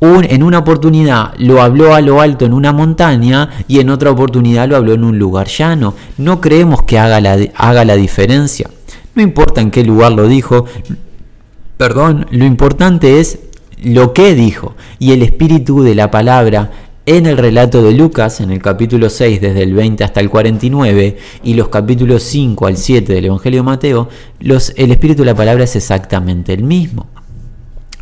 en 0.00 0.42
una 0.42 0.58
oportunidad 0.58 1.34
lo 1.38 1.62
habló 1.62 1.94
a 1.94 2.00
lo 2.00 2.20
alto 2.20 2.44
en 2.44 2.52
una 2.52 2.72
montaña 2.72 3.50
y 3.66 3.80
en 3.80 3.90
otra 3.90 4.10
oportunidad 4.10 4.68
lo 4.68 4.76
habló 4.76 4.92
en 4.92 5.04
un 5.04 5.18
lugar 5.18 5.48
llano. 5.48 5.94
No 6.18 6.40
creemos 6.40 6.82
que 6.82 6.98
haga 6.98 7.20
la, 7.20 7.38
haga 7.54 7.84
la 7.84 7.96
diferencia. 7.96 8.70
No 9.14 9.22
importa 9.22 9.60
en 9.60 9.70
qué 9.70 9.82
lugar 9.82 10.12
lo 10.12 10.28
dijo, 10.28 10.66
Perdón, 11.76 12.26
lo 12.30 12.46
importante 12.46 13.20
es 13.20 13.38
lo 13.82 14.14
que 14.14 14.34
dijo 14.34 14.74
y 14.98 15.12
el 15.12 15.22
espíritu 15.22 15.82
de 15.82 15.94
la 15.94 16.10
palabra 16.10 16.70
en 17.04 17.26
el 17.26 17.36
relato 17.36 17.82
de 17.82 17.92
Lucas, 17.92 18.40
en 18.40 18.50
el 18.50 18.62
capítulo 18.62 19.10
6, 19.10 19.40
desde 19.40 19.62
el 19.62 19.74
20 19.74 20.02
hasta 20.02 20.20
el 20.20 20.28
49, 20.28 21.18
y 21.44 21.54
los 21.54 21.68
capítulos 21.68 22.22
5 22.24 22.66
al 22.66 22.76
7 22.76 23.12
del 23.12 23.26
Evangelio 23.26 23.60
de 23.60 23.64
Mateo, 23.64 24.08
el 24.40 24.90
espíritu 24.90 25.22
de 25.22 25.26
la 25.26 25.36
palabra 25.36 25.64
es 25.64 25.76
exactamente 25.76 26.52
el 26.52 26.64
mismo. 26.64 27.06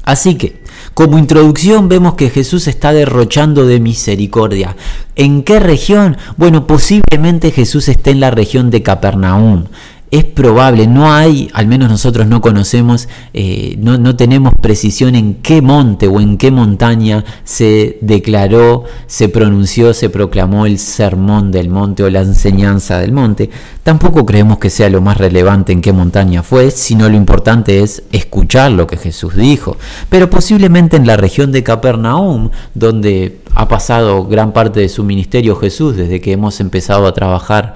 Así 0.05 0.37
que, 0.37 0.63
como 0.95 1.19
introducción 1.19 1.89
vemos 1.89 2.15
que 2.15 2.31
Jesús 2.31 2.69
está 2.69 2.93
derrochando 2.93 3.67
de 3.67 3.81
misericordia. 3.81 4.77
¿En 5.17 5.43
qué 5.43 5.61
región? 5.61 6.17
Bueno, 6.37 6.67
posiblemente 6.67 7.51
Jesús 7.51 7.89
esté 7.89 8.11
en 8.13 8.21
la 8.21 8.31
región 8.31 8.71
de 8.71 8.83
Capernaum 8.83 9.65
es 10.11 10.25
probable, 10.25 10.87
no 10.87 11.13
hay, 11.13 11.51
al 11.55 11.67
menos 11.67 11.91
nosotros 11.91 12.27
no 12.27 12.41
conocemos, 12.41 13.09
eh, 13.33 13.77
no, 13.79 14.15
tenemos 14.15 14.53
precisión 14.61 15.17
en 15.17 15.35
qué 15.37 15.61
monte 15.61 16.07
o 16.07 16.21
en 16.21 16.39
qué 16.39 16.51
montaña 16.51 17.25
se 17.43 17.99
declaró, 18.01 18.85
se 19.07 19.29
pronunció, 19.29 19.93
se 19.93 20.11
proclamó 20.11 20.67
el 20.67 20.79
sermón 20.79 21.51
del 21.51 21.69
monte 21.69 22.05
o 22.05 22.11
la 22.11 22.21
enseñanza 22.21 22.99
del 22.99 23.13
monte. 23.13 23.51
Tampoco 23.83 24.25
creemos 24.25 24.59
que 24.59 24.71
sea 24.71 24.89
lo 24.89 25.01
más 25.01 25.19
relevante 25.19 25.73
en 25.73 25.81
qué 25.81 25.93
montaña 25.93 26.43
fue, 26.43 26.71
sino 26.71 27.09
lo 27.09 27.17
importante 27.17 27.81
es 27.81 28.05
escuchar 28.13 28.73
lo 28.73 28.87
que 28.87 28.97
Jesús 28.97 29.35
dijo. 29.35 29.77
Pero 30.11 30.31
posiblemente 30.31 30.97
en 30.97 31.07
la 31.07 31.17
región 31.17 31.51
de 31.51 31.65
Capernaum, 31.65 32.51
donde 32.75 33.41
ha 33.55 33.69
pasado 33.69 34.25
gran 34.27 34.53
parte 34.53 34.81
de 34.81 34.89
su 34.89 35.05
ministerio 35.05 35.57
Jesús 35.57 35.97
desde 35.97 36.21
que 36.21 36.33
hemos 36.33 36.61
empezado 36.61 37.07
a 37.07 37.15
trabajar 37.15 37.75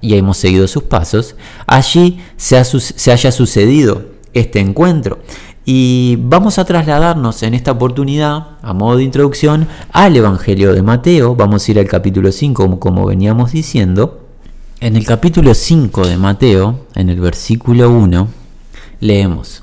y 0.00 0.14
hemos 0.14 0.36
seguido 0.36 0.68
sus 0.68 0.84
pasos, 0.84 1.36
allí 1.66 2.20
se, 2.36 2.62
se 2.64 3.12
haya 3.12 3.32
sucedido 3.32 4.06
este 4.34 4.60
encuentro. 4.60 5.18
Y 5.64 6.16
vamos 6.20 6.58
a 6.58 6.64
trasladarnos 6.64 7.42
en 7.42 7.52
esta 7.52 7.72
oportunidad, 7.72 8.56
a 8.62 8.72
modo 8.72 8.96
de 8.96 9.04
introducción, 9.04 9.68
al 9.92 10.16
Evangelio 10.16 10.72
de 10.72 10.82
Mateo. 10.82 11.36
Vamos 11.36 11.68
a 11.68 11.70
ir 11.70 11.78
al 11.78 11.86
capítulo 11.86 12.32
5, 12.32 12.62
como, 12.62 12.80
como 12.80 13.04
veníamos 13.04 13.52
diciendo. 13.52 14.28
En 14.80 14.96
el 14.96 15.04
capítulo 15.04 15.52
5 15.54 16.06
de 16.06 16.16
Mateo, 16.16 16.86
en 16.94 17.10
el 17.10 17.20
versículo 17.20 17.90
1, 17.90 18.28
leemos, 19.00 19.62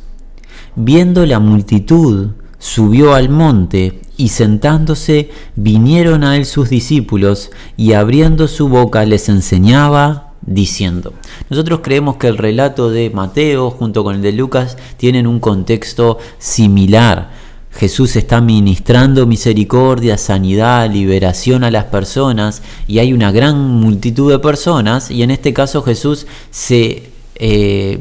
Viendo 0.76 1.26
la 1.26 1.40
multitud, 1.40 2.32
subió 2.60 3.16
al 3.16 3.30
monte 3.30 4.02
y 4.18 4.30
sentándose 4.30 5.30
vinieron 5.56 6.24
a 6.24 6.38
él 6.38 6.46
sus 6.46 6.70
discípulos 6.70 7.52
y 7.78 7.94
abriendo 7.94 8.48
su 8.48 8.70
boca 8.70 9.06
les 9.06 9.30
enseñaba 9.30 10.34
diciendo. 10.42 11.14
Nosotros 11.50 11.82
creemos 11.84 12.18
que 12.18 12.28
el 12.28 12.38
relato 12.38 12.90
de 12.90 13.10
Mateo 13.10 13.72
junto 13.72 14.04
con 14.04 14.16
el 14.16 14.22
de 14.22 14.32
Lucas 14.32 14.78
tienen 14.98 15.28
un 15.28 15.40
contexto 15.40 16.18
similar. 16.38 17.32
Jesús 17.72 18.16
está 18.16 18.40
ministrando 18.40 19.26
misericordia, 19.28 20.18
sanidad, 20.18 20.90
liberación 20.90 21.66
a 21.66 21.72
las 21.72 21.86
personas 21.86 22.62
y 22.88 23.00
hay 23.00 23.12
una 23.12 23.34
gran 23.34 23.60
multitud 23.60 24.32
de 24.32 24.40
personas 24.40 25.12
y 25.12 25.24
en 25.24 25.32
este 25.32 25.52
caso 25.52 25.82
Jesús 25.82 26.26
se 26.52 27.10
eh, 27.36 28.00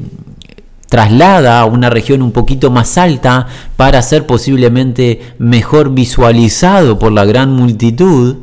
traslada 0.95 1.59
a 1.59 1.65
una 1.65 1.91
región 1.91 2.23
un 2.23 2.31
poquito 2.31 2.71
más 2.71 2.99
alta 2.99 3.49
para 3.77 4.01
ser 4.01 4.29
posiblemente 4.29 5.35
mejor 5.39 5.93
visualizado 5.93 7.01
por 7.01 7.11
la 7.11 7.25
gran 7.25 7.53
multitud. 7.53 8.37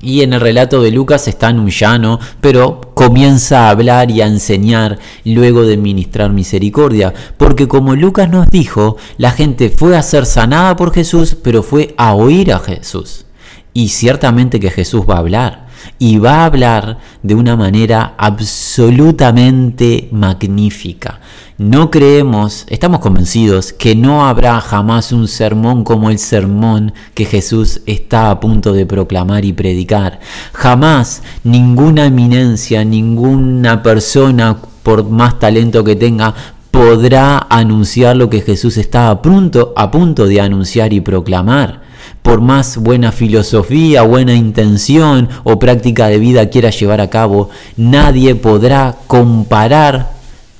Y 0.00 0.22
en 0.22 0.34
el 0.34 0.40
relato 0.40 0.80
de 0.80 0.92
Lucas 0.92 1.26
está 1.26 1.50
en 1.50 1.58
un 1.58 1.70
llano, 1.70 2.20
pero 2.40 2.80
comienza 2.94 3.66
a 3.66 3.70
hablar 3.70 4.08
y 4.12 4.20
a 4.20 4.28
enseñar 4.28 5.00
luego 5.24 5.64
de 5.64 5.76
ministrar 5.76 6.30
misericordia. 6.30 7.12
Porque 7.36 7.66
como 7.66 7.96
Lucas 7.96 8.30
nos 8.30 8.48
dijo, 8.48 8.96
la 9.16 9.32
gente 9.32 9.68
fue 9.68 9.96
a 9.96 10.02
ser 10.04 10.26
sanada 10.26 10.76
por 10.76 10.94
Jesús, 10.94 11.36
pero 11.42 11.64
fue 11.64 11.92
a 11.98 12.14
oír 12.14 12.52
a 12.52 12.60
Jesús. 12.60 13.26
Y 13.74 13.88
ciertamente 13.88 14.60
que 14.60 14.70
Jesús 14.70 15.02
va 15.10 15.16
a 15.16 15.18
hablar 15.18 15.67
y 15.98 16.18
va 16.18 16.42
a 16.42 16.44
hablar 16.46 16.98
de 17.22 17.34
una 17.34 17.56
manera 17.56 18.14
absolutamente 18.18 20.08
magnífica. 20.12 21.20
No 21.58 21.90
creemos, 21.90 22.66
estamos 22.68 23.00
convencidos 23.00 23.72
que 23.72 23.96
no 23.96 24.26
habrá 24.26 24.60
jamás 24.60 25.10
un 25.10 25.26
sermón 25.26 25.82
como 25.82 26.08
el 26.08 26.20
sermón 26.20 26.92
que 27.14 27.24
Jesús 27.24 27.80
está 27.84 28.30
a 28.30 28.38
punto 28.38 28.72
de 28.72 28.86
proclamar 28.86 29.44
y 29.44 29.52
predicar. 29.52 30.20
Jamás 30.52 31.22
ninguna 31.42 32.06
eminencia, 32.06 32.84
ninguna 32.84 33.82
persona, 33.82 34.56
por 34.84 35.10
más 35.10 35.40
talento 35.40 35.82
que 35.82 35.96
tenga, 35.96 36.32
podrá 36.70 37.46
anunciar 37.50 38.16
lo 38.16 38.30
que 38.30 38.40
Jesús 38.40 38.76
está 38.76 39.10
a 39.10 39.20
punto, 39.20 39.72
a 39.76 39.90
punto 39.90 40.28
de 40.28 40.40
anunciar 40.40 40.92
y 40.92 41.00
proclamar 41.00 41.87
por 42.28 42.42
más 42.42 42.76
buena 42.76 43.10
filosofía, 43.10 44.02
buena 44.02 44.34
intención 44.34 45.30
o 45.44 45.58
práctica 45.58 46.08
de 46.08 46.18
vida 46.18 46.50
quiera 46.50 46.68
llevar 46.68 47.00
a 47.00 47.08
cabo, 47.08 47.48
nadie 47.78 48.34
podrá 48.34 48.98
comparar, 49.06 50.12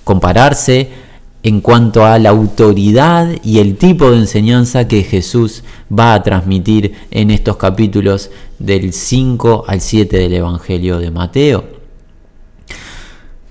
compararse 0.03 0.89
en 1.43 1.61
cuanto 1.61 2.07
a 2.07 2.19
la 2.19 2.31
autoridad 2.31 3.29
y 3.45 3.59
el 3.59 3.77
tipo 3.77 4.11
de 4.11 4.17
enseñanza 4.17 4.89
que 4.89 5.03
Jesús 5.03 5.63
va 5.93 6.15
a 6.15 6.23
transmitir 6.23 6.95
en 7.11 7.31
estos 7.31 7.59
capítulos 7.59 8.31
del 8.59 8.95
5 8.95 9.65
al 9.69 9.83
7 9.83 10.17
del 10.17 10.33
Evangelio 10.33 10.99
de 10.99 11.11
Mateo. 11.11 11.67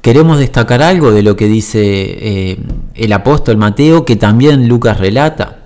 Queremos 0.02 0.40
destacar 0.40 0.82
algo 0.82 1.12
de 1.12 1.22
lo 1.22 1.36
que 1.36 1.46
dice 1.46 1.82
eh, 1.84 2.58
el 2.96 3.14
apóstol 3.14 3.58
Mateo, 3.58 4.06
que 4.06 4.16
también 4.16 4.68
Lucas 4.68 5.00
relata. 5.00 5.57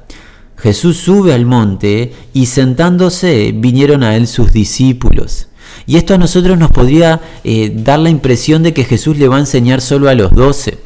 Jesús 0.62 0.98
sube 0.98 1.34
al 1.34 1.46
monte 1.46 2.14
y 2.34 2.46
sentándose 2.46 3.52
vinieron 3.56 4.04
a 4.04 4.16
él 4.16 4.28
sus 4.28 4.54
discípulos. 4.54 5.48
Y 5.88 5.98
esto 5.98 6.14
a 6.14 6.18
nosotros 6.18 6.58
nos 6.58 6.70
podría 6.72 7.22
eh, 7.44 7.72
dar 7.76 8.00
la 8.00 8.10
impresión 8.10 8.62
de 8.62 8.74
que 8.74 8.84
Jesús 8.84 9.18
le 9.18 9.28
va 9.28 9.38
a 9.38 9.40
enseñar 9.40 9.82
solo 9.82 10.10
a 10.10 10.16
los 10.16 10.32
doce. 10.32 10.78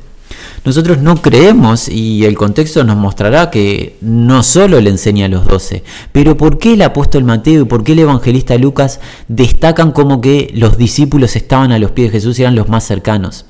Nosotros 0.63 0.99
no 0.99 1.21
creemos 1.21 1.87
y 1.87 2.25
el 2.25 2.35
contexto 2.35 2.83
nos 2.83 2.97
mostrará 2.97 3.51
que 3.51 3.97
no 4.01 4.41
solo 4.41 4.81
le 4.81 4.89
enseña 4.89 5.27
a 5.27 5.29
los 5.29 5.45
doce, 5.45 5.83
pero 6.11 6.37
¿por 6.37 6.57
qué 6.57 6.73
el 6.73 6.81
apóstol 6.81 7.23
Mateo 7.23 7.61
y 7.61 7.65
por 7.65 7.83
qué 7.83 7.91
el 7.91 7.99
evangelista 7.99 8.57
Lucas 8.57 8.99
destacan 9.27 9.91
como 9.91 10.21
que 10.21 10.51
los 10.55 10.77
discípulos 10.77 11.35
estaban 11.35 11.71
a 11.71 11.77
los 11.77 11.91
pies 11.91 12.11
de 12.11 12.17
Jesús 12.17 12.39
y 12.39 12.41
eran 12.41 12.55
los 12.55 12.67
más 12.67 12.83
cercanos? 12.83 13.45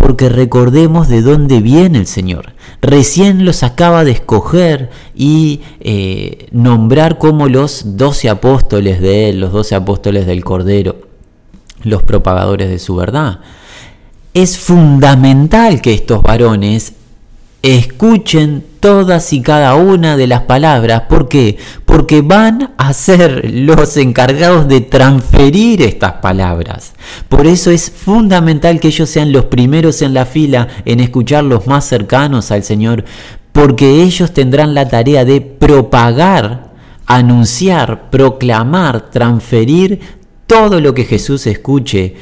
Porque 0.00 0.28
recordemos 0.28 1.08
de 1.08 1.22
dónde 1.22 1.60
viene 1.60 1.98
el 1.98 2.06
Señor. 2.06 2.54
Recién 2.80 3.44
los 3.44 3.62
acaba 3.62 4.04
de 4.04 4.12
escoger 4.12 4.90
y 5.14 5.60
eh, 5.80 6.46
nombrar 6.52 7.18
como 7.18 7.48
los 7.48 7.96
doce 7.96 8.28
apóstoles 8.28 9.00
de 9.00 9.30
Él, 9.30 9.40
los 9.40 9.52
doce 9.52 9.74
apóstoles 9.74 10.26
del 10.26 10.44
Cordero, 10.44 10.96
los 11.82 12.02
propagadores 12.02 12.68
de 12.68 12.78
su 12.78 12.96
verdad 12.96 13.40
es 14.34 14.58
fundamental 14.58 15.80
que 15.80 15.94
estos 15.94 16.22
varones 16.22 16.92
escuchen 17.62 18.64
todas 18.80 19.32
y 19.32 19.42
cada 19.42 19.74
una 19.74 20.16
de 20.16 20.26
las 20.26 20.42
palabras. 20.42 21.02
¿Por 21.08 21.28
qué? 21.28 21.58
Porque 21.84 22.22
van 22.22 22.74
a 22.78 22.92
ser 22.92 23.50
los 23.50 23.96
encargados 23.96 24.68
de 24.68 24.80
transferir 24.80 25.82
estas 25.82 26.14
palabras. 26.14 26.92
Por 27.28 27.46
eso 27.46 27.70
es 27.70 27.90
fundamental 27.90 28.78
que 28.80 28.88
ellos 28.88 29.10
sean 29.10 29.32
los 29.32 29.46
primeros 29.46 30.02
en 30.02 30.14
la 30.14 30.26
fila 30.26 30.68
en 30.84 31.00
escuchar 31.00 31.44
los 31.44 31.66
más 31.66 31.84
cercanos 31.84 32.50
al 32.50 32.62
Señor, 32.62 33.04
porque 33.52 34.02
ellos 34.02 34.32
tendrán 34.32 34.74
la 34.74 34.88
tarea 34.88 35.24
de 35.24 35.40
propagar, 35.40 36.68
anunciar, 37.06 38.10
proclamar, 38.10 39.10
transferir 39.10 40.00
todo 40.46 40.80
lo 40.80 40.94
que 40.94 41.04
Jesús 41.04 41.46
escuche 41.46 42.14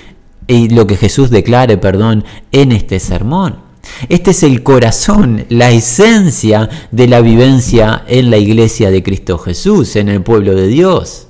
y 0.46 0.70
lo 0.70 0.86
que 0.86 0.96
Jesús 0.96 1.28
declare, 1.28 1.76
perdón, 1.76 2.24
en 2.52 2.72
este 2.72 3.00
sermón. 3.00 3.65
Este 4.08 4.30
es 4.30 4.42
el 4.42 4.62
corazón, 4.62 5.46
la 5.48 5.70
esencia 5.70 6.68
de 6.90 7.08
la 7.08 7.20
vivencia 7.20 8.04
en 8.06 8.30
la 8.30 8.38
iglesia 8.38 8.90
de 8.90 9.02
Cristo 9.02 9.38
Jesús, 9.38 9.96
en 9.96 10.08
el 10.08 10.22
pueblo 10.22 10.54
de 10.54 10.66
Dios. 10.66 11.28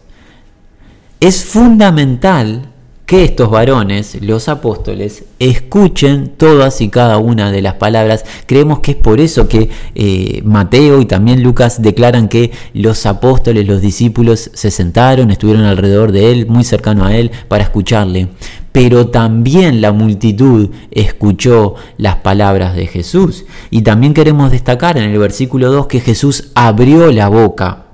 Es 1.20 1.44
fundamental 1.44 2.72
que 3.06 3.22
estos 3.22 3.50
varones, 3.50 4.20
los 4.20 4.48
apóstoles, 4.48 5.24
escuchen 5.38 6.32
todas 6.36 6.80
y 6.80 6.88
cada 6.88 7.18
una 7.18 7.52
de 7.52 7.62
las 7.62 7.74
palabras. 7.74 8.24
Creemos 8.46 8.80
que 8.80 8.90
es 8.90 8.96
por 8.96 9.20
eso 9.20 9.48
que 9.48 9.70
eh, 9.94 10.42
Mateo 10.44 11.00
y 11.00 11.06
también 11.06 11.44
Lucas 11.44 11.80
declaran 11.80 12.28
que 12.28 12.50
los 12.74 13.06
apóstoles, 13.06 13.66
los 13.68 13.80
discípulos, 13.80 14.50
se 14.52 14.72
sentaron, 14.72 15.30
estuvieron 15.30 15.64
alrededor 15.64 16.10
de 16.10 16.32
él, 16.32 16.46
muy 16.48 16.64
cercano 16.64 17.04
a 17.04 17.16
él, 17.16 17.30
para 17.46 17.62
escucharle. 17.62 18.28
Pero 18.72 19.06
también 19.06 19.80
la 19.80 19.92
multitud 19.92 20.70
escuchó 20.90 21.76
las 21.98 22.16
palabras 22.16 22.74
de 22.74 22.88
Jesús. 22.88 23.44
Y 23.70 23.82
también 23.82 24.14
queremos 24.14 24.50
destacar 24.50 24.98
en 24.98 25.04
el 25.04 25.18
versículo 25.18 25.70
2 25.70 25.86
que 25.86 26.00
Jesús 26.00 26.50
abrió 26.54 27.12
la 27.12 27.28
boca 27.28 27.85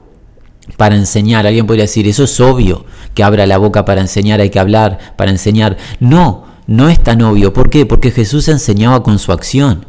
para 0.76 0.97
enseñar. 0.97 1.47
Alguien 1.47 1.66
podría 1.66 1.85
decir, 1.85 2.07
eso 2.07 2.25
es 2.25 2.40
obvio, 2.40 2.85
que 3.14 3.23
abra 3.23 3.47
la 3.47 3.59
boca 3.59 3.85
para 3.85 4.00
enseñar, 4.00 4.40
hay 4.40 4.50
que 4.50 4.61
hablar 4.61 4.99
para 5.16 5.31
enseñar. 5.31 5.76
No, 6.00 6.45
no 6.66 6.88
es 6.88 7.02
tan 7.02 7.23
obvio. 7.23 7.52
¿Por 7.52 7.71
qué? 7.71 7.87
Porque 7.87 8.11
Jesús 8.11 8.49
enseñaba 8.49 9.03
con 9.03 9.18
su 9.18 9.33
acción. 9.33 9.87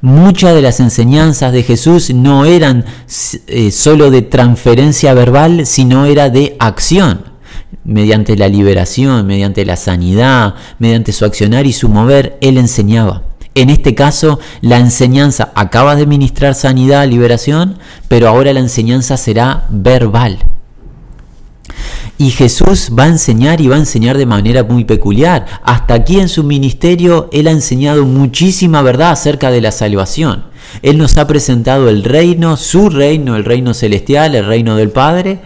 Muchas 0.00 0.54
de 0.54 0.62
las 0.62 0.80
enseñanzas 0.80 1.52
de 1.52 1.62
Jesús 1.62 2.12
no 2.14 2.44
eran 2.44 2.84
eh, 3.48 3.70
solo 3.70 4.10
de 4.10 4.22
transferencia 4.22 5.14
verbal, 5.14 5.66
sino 5.66 6.06
era 6.06 6.30
de 6.30 6.56
acción. 6.58 7.22
Mediante 7.84 8.36
la 8.36 8.48
liberación, 8.48 9.26
mediante 9.26 9.64
la 9.64 9.76
sanidad, 9.76 10.54
mediante 10.78 11.12
su 11.12 11.24
accionar 11.24 11.66
y 11.66 11.72
su 11.72 11.88
mover, 11.88 12.38
Él 12.40 12.56
enseñaba. 12.56 13.22
En 13.54 13.70
este 13.70 13.94
caso, 13.94 14.40
la 14.60 14.78
enseñanza 14.78 15.52
acaba 15.54 15.94
de 15.94 16.06
ministrar 16.06 16.54
sanidad, 16.54 17.06
liberación, 17.06 17.78
pero 18.08 18.28
ahora 18.28 18.52
la 18.52 18.60
enseñanza 18.60 19.16
será 19.16 19.66
verbal. 19.70 20.38
Y 22.18 22.30
Jesús 22.30 22.90
va 22.96 23.04
a 23.04 23.08
enseñar 23.08 23.60
y 23.60 23.68
va 23.68 23.76
a 23.76 23.80
enseñar 23.80 24.16
de 24.18 24.26
manera 24.26 24.62
muy 24.62 24.84
peculiar. 24.84 25.46
Hasta 25.64 25.94
aquí 25.94 26.20
en 26.20 26.28
su 26.28 26.44
ministerio 26.44 27.28
Él 27.32 27.48
ha 27.48 27.52
enseñado 27.52 28.04
muchísima 28.04 28.82
verdad 28.82 29.10
acerca 29.10 29.50
de 29.50 29.60
la 29.60 29.72
salvación. 29.72 30.44
Él 30.82 30.98
nos 30.98 31.16
ha 31.18 31.26
presentado 31.26 31.88
el 31.88 32.04
reino, 32.04 32.56
su 32.56 32.88
reino, 32.88 33.36
el 33.36 33.44
reino 33.44 33.74
celestial, 33.74 34.34
el 34.34 34.46
reino 34.46 34.76
del 34.76 34.90
Padre, 34.90 35.40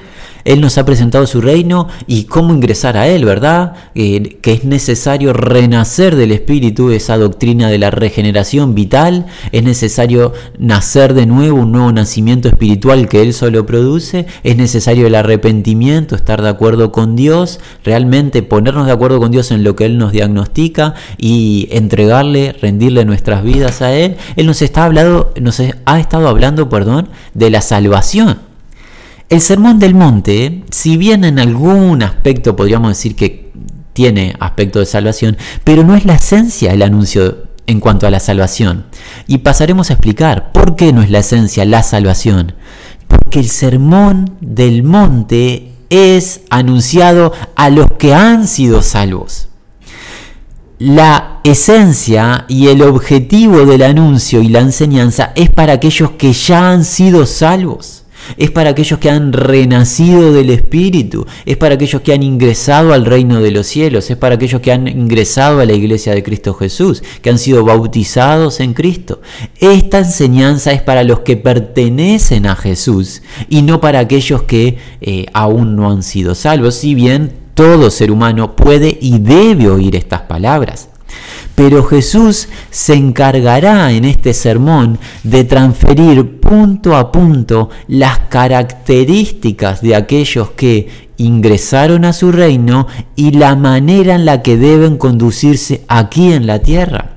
él 0.45 0.61
nos 0.61 0.79
ha 0.79 0.85
presentado 0.85 1.27
su 1.27 1.41
reino 1.41 1.89
y 2.07 2.25
cómo 2.25 2.55
ingresar 2.55 2.97
a 2.97 3.09
Él, 3.09 3.25
¿verdad? 3.25 3.75
Eh, 3.95 4.39
que 4.41 4.53
es 4.53 4.65
necesario 4.65 5.33
renacer 5.33 6.17
del 6.17 6.33
Espíritu, 6.33 6.91
esa 6.91 7.17
doctrina 7.17 7.69
de 7.69 7.79
la 7.79 7.91
regeneración 7.91 8.75
vital, 8.75 9.27
es 9.53 9.63
necesario 9.63 10.33
nacer 10.59 11.15
de 11.15 11.27
nuevo, 11.27 11.59
un 11.59 11.73
nuevo 11.73 11.93
nacimiento 11.93 12.49
espiritual 12.49 13.09
que 13.09 13.23
Él 13.23 13.33
solo 13.35 13.67
produce, 13.67 14.27
es 14.43 14.57
necesario 14.57 15.07
el 15.07 15.15
arrepentimiento, 15.15 16.15
estar 16.15 16.43
de 16.43 16.49
acuerdo 16.49 16.93
con 16.93 17.17
Dios, 17.17 17.61
realmente 17.85 18.43
ponernos 18.43 18.87
de 18.87 18.93
acuerdo 18.93 19.19
con 19.19 19.31
Dios 19.31 19.51
en 19.51 19.65
lo 19.65 19.77
que 19.77 19.85
Él 19.85 19.99
nos 19.99 20.13
diagnostica 20.13 20.95
y 21.19 21.69
entregarle, 21.71 22.53
rendirle 22.61 23.05
nuestras 23.05 23.43
vidas 23.43 23.83
a 23.83 23.95
Él. 23.95 24.17
Él 24.37 24.47
nos, 24.47 24.63
está 24.63 24.85
hablando, 24.85 25.33
nos 25.41 25.61
ha 25.61 26.01
estado 26.01 26.29
hablando 26.29 26.69
perdón, 26.69 27.09
de 27.35 27.51
la 27.51 27.61
salvación. 27.61 28.48
El 29.29 29.43
Sermón 29.43 29.79
del 29.79 29.95
Monte, 29.95 30.65
si 30.71 30.97
bien 30.97 31.23
en 31.23 31.39
algún 31.39 32.03
aspecto 32.03 32.57
podríamos 32.57 32.89
decir 32.89 33.15
que 33.15 33.53
tiene 33.93 34.35
aspecto 34.41 34.79
de 34.79 34.87
salvación, 34.87 35.37
pero 35.65 35.85
no 35.85 35.95
es 35.95 36.07
la 36.07 36.15
esencia 36.15 36.73
el 36.73 36.81
anuncio 36.81 37.49
en 37.67 37.79
cuanto 37.79 38.07
a 38.07 38.11
la 38.11 38.21
salvación. 38.21 38.87
Y 39.27 39.39
pasaremos 39.39 39.91
a 39.91 39.93
explicar 39.93 40.51
por 40.53 40.77
qué 40.77 40.95
no 40.95 41.03
es 41.03 41.11
la 41.11 41.19
esencia 41.19 41.67
la 41.67 41.83
salvación. 41.83 42.55
Porque 43.07 43.41
el 43.41 43.51
Sermón 43.51 44.35
del 44.41 44.83
Monte 44.83 45.73
es 45.91 46.41
anunciado 46.49 47.35
a 47.55 47.69
los 47.69 47.87
que 47.99 48.15
han 48.15 48.49
sido 48.49 48.81
salvos. 48.81 49.49
La 50.79 51.41
esencia 51.45 52.47
y 52.49 52.69
el 52.69 52.81
objetivo 52.81 53.67
del 53.67 53.83
anuncio 53.83 54.41
y 54.41 54.49
la 54.49 54.61
enseñanza 54.61 55.33
es 55.35 55.51
para 55.51 55.75
aquellos 55.75 56.13
que 56.13 56.33
ya 56.33 56.71
han 56.71 56.87
sido 56.87 57.27
salvos 57.27 58.07
es 58.37 58.51
para 58.51 58.71
aquellos 58.71 58.99
que 58.99 59.11
han 59.11 59.33
renacido 59.33 60.33
del 60.33 60.51
Espíritu, 60.51 61.27
es 61.47 61.57
para 61.57 61.75
aquellos 61.75 62.03
que 62.03 62.13
han 62.13 62.23
ingresado 62.23 62.93
al 62.93 63.07
reino 63.07 63.41
de 63.41 63.51
los 63.51 63.67
cielos, 63.67 64.11
es 64.11 64.17
para 64.17 64.37
aquellos 64.37 64.61
que 64.61 64.73
han 64.73 64.89
ingresado 64.89 65.61
a 65.61 65.65
la 65.65 65.73
iglesia 65.73 66.15
de 66.15 66.23
Cristo 66.23 66.55
Jesús, 66.55 67.03
que 67.23 67.31
han 67.31 67.39
sido 67.39 67.65
bautizados 67.65 68.61
en 68.61 68.75
Cristo. 68.75 69.21
Esta 69.61 69.99
enseñanza 69.99 70.73
es 70.73 70.83
para 70.83 71.05
los 71.05 71.21
que 71.21 71.37
pertenecen 71.37 72.47
a 72.47 72.57
Jesús 72.57 73.23
y 73.49 73.63
no 73.63 73.81
para 73.81 74.01
aquellos 74.01 74.43
que 74.43 74.79
eh, 75.01 75.27
aún 75.33 75.77
no 75.77 75.91
han 75.91 76.03
sido 76.03 76.35
salvos, 76.35 76.75
si 76.75 76.95
bien 76.95 77.33
todo 77.55 77.91
ser 77.91 78.11
humano 78.11 78.55
puede 78.55 78.97
y 79.01 79.19
debe 79.19 79.69
oír 79.69 79.97
estas 79.97 80.23
palabras. 80.23 80.91
Pero 81.59 81.83
Jesús 81.83 82.49
se 82.71 82.95
encargará 82.95 83.91
en 83.91 84.05
este 84.05 84.33
sermón 84.33 84.97
de 85.25 85.43
transferir 85.43 86.39
punto 86.39 86.97
a 86.97 87.11
punto 87.11 87.69
las 87.89 88.21
características 88.29 89.83
de 89.83 89.97
aquellos 89.97 90.53
que 90.53 90.89
ingresaron 91.17 92.05
a 92.05 92.13
su 92.13 92.31
reino 92.31 92.87
y 93.17 93.33
la 93.33 93.57
manera 93.57 94.15
en 94.15 94.25
la 94.25 94.41
que 94.41 94.57
deben 94.57 94.99
conducirse 94.99 95.83
aquí 95.89 96.33
en 96.33 96.47
la 96.47 96.61
tierra. 96.61 97.17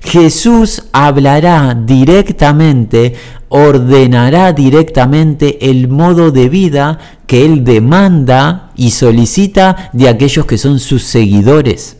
Jesús 0.00 0.84
hablará 0.92 1.78
directamente, 1.78 3.12
ordenará 3.50 4.54
directamente 4.54 5.68
el 5.68 5.88
modo 5.88 6.30
de 6.30 6.48
vida 6.48 6.98
que 7.26 7.44
Él 7.44 7.62
demanda 7.62 8.70
y 8.74 8.92
solicita 8.92 9.90
de 9.92 10.08
aquellos 10.08 10.46
que 10.46 10.56
son 10.56 10.78
sus 10.78 11.02
seguidores. 11.02 11.98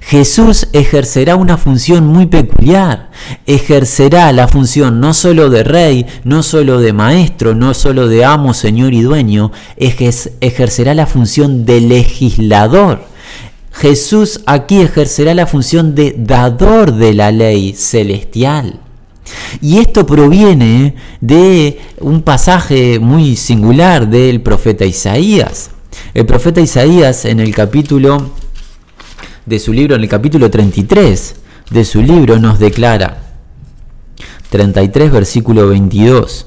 Jesús 0.00 0.68
ejercerá 0.72 1.36
una 1.36 1.56
función 1.56 2.06
muy 2.06 2.26
peculiar. 2.26 3.10
Ejercerá 3.46 4.32
la 4.32 4.48
función 4.48 5.00
no 5.00 5.14
solo 5.14 5.48
de 5.48 5.64
rey, 5.64 6.06
no 6.24 6.42
solo 6.42 6.80
de 6.80 6.92
maestro, 6.92 7.54
no 7.54 7.72
solo 7.72 8.08
de 8.08 8.24
amo, 8.24 8.52
señor 8.52 8.92
y 8.92 9.02
dueño, 9.02 9.52
ejercerá 9.76 10.94
la 10.94 11.06
función 11.06 11.64
de 11.64 11.80
legislador. 11.80 13.04
Jesús 13.72 14.42
aquí 14.44 14.82
ejercerá 14.82 15.34
la 15.34 15.46
función 15.46 15.94
de 15.94 16.14
dador 16.18 16.94
de 16.94 17.14
la 17.14 17.32
ley 17.32 17.72
celestial. 17.74 18.80
Y 19.60 19.78
esto 19.78 20.04
proviene 20.04 20.94
de 21.20 21.80
un 22.00 22.22
pasaje 22.22 22.98
muy 22.98 23.36
singular 23.36 24.08
del 24.08 24.42
profeta 24.42 24.84
Isaías. 24.84 25.70
El 26.12 26.26
profeta 26.26 26.60
Isaías 26.60 27.24
en 27.24 27.40
el 27.40 27.54
capítulo 27.54 28.32
de 29.46 29.58
su 29.58 29.72
libro, 29.72 29.96
en 29.96 30.02
el 30.02 30.08
capítulo 30.08 30.50
33 30.50 31.34
de 31.70 31.84
su 31.84 32.02
libro, 32.02 32.38
nos 32.38 32.58
declara, 32.58 33.22
33 34.50 35.10
versículo 35.10 35.68
22. 35.68 36.46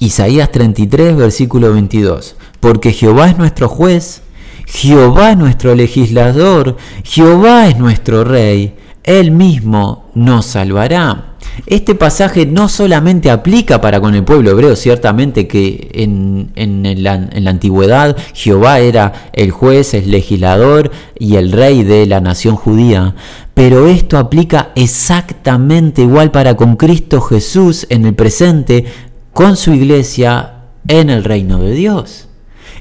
Isaías 0.00 0.50
33 0.50 1.16
versículo 1.16 1.72
22. 1.72 2.36
Porque 2.58 2.92
Jehová 2.92 3.30
es 3.30 3.38
nuestro 3.38 3.68
juez, 3.68 4.22
Jehová 4.66 5.32
es 5.32 5.36
nuestro 5.36 5.74
legislador, 5.74 6.76
Jehová 7.04 7.68
es 7.68 7.78
nuestro 7.78 8.24
rey, 8.24 8.76
Él 9.04 9.30
mismo 9.30 10.10
nos 10.14 10.46
salvará. 10.46 11.29
Este 11.66 11.94
pasaje 11.94 12.46
no 12.46 12.68
solamente 12.68 13.30
aplica 13.30 13.80
para 13.80 14.00
con 14.00 14.14
el 14.14 14.24
pueblo 14.24 14.50
hebreo, 14.50 14.76
ciertamente 14.76 15.46
que 15.46 15.90
en, 15.92 16.50
en, 16.54 16.86
en, 16.86 17.02
la, 17.02 17.12
antigüedad 17.50 18.16
Jehová 18.34 18.80
era 18.80 19.30
el 19.32 19.50
juez, 19.50 19.94
el 19.94 20.10
legislador 20.10 20.90
y 21.18 21.36
el 21.36 21.52
rey 21.52 21.82
de 21.82 22.06
la 22.06 22.20
nación 22.20 22.56
judía, 22.56 23.14
pero 23.54 23.86
esto 23.86 24.16
aplica 24.18 24.70
exactamente 24.74 26.02
igual 26.02 26.30
para 26.30 26.56
con 26.56 26.76
Cristo 26.76 27.20
Jesús 27.20 27.86
en 27.90 28.06
el 28.06 28.14
presente, 28.14 28.84
con 29.32 29.56
su 29.56 29.72
iglesia 29.72 30.54
en 30.88 31.10
el 31.10 31.24
reino 31.24 31.58
de 31.58 31.72
Dios. 31.72 32.28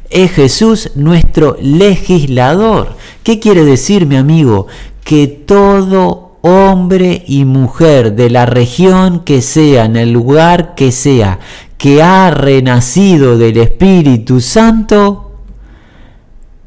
Es 0.10 0.32
Jesús 0.32 0.91
nuestro 0.95 1.58
legislador. 1.62 2.95
¿Qué 3.23 3.39
quiere 3.39 3.63
decir, 3.63 4.08
mi 4.08 4.15
amigo? 4.15 4.67
Que 5.03 5.27
todo 5.27 6.29
hombre 6.41 7.23
y 7.28 7.45
mujer 7.45 8.15
de 8.15 8.30
la 8.30 8.45
región 8.45 9.21
que 9.21 9.41
sea, 9.41 9.86
en 9.86 9.95
el 9.95 10.12
lugar 10.12 10.75
que 10.75 10.91
sea, 10.91 11.39
que 11.78 12.02
ha 12.02 12.32
renacido 12.32 13.38
del 13.38 13.58
Espíritu 13.58 14.41
Santo, 14.41 15.32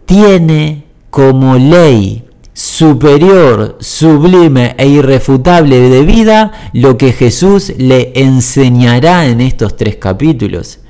tiene 0.06 0.84
como 1.10 1.56
ley 1.56 2.24
superior, 2.52 3.78
sublime 3.80 4.74
e 4.78 4.86
irrefutable 4.86 5.80
de 5.88 6.02
vida 6.02 6.52
lo 6.72 6.96
que 6.98 7.12
Jesús 7.12 7.72
le 7.78 8.12
enseñará 8.14 9.26
en 9.26 9.40
estos 9.40 9.76
tres 9.76 9.96
capítulos. 9.96 10.81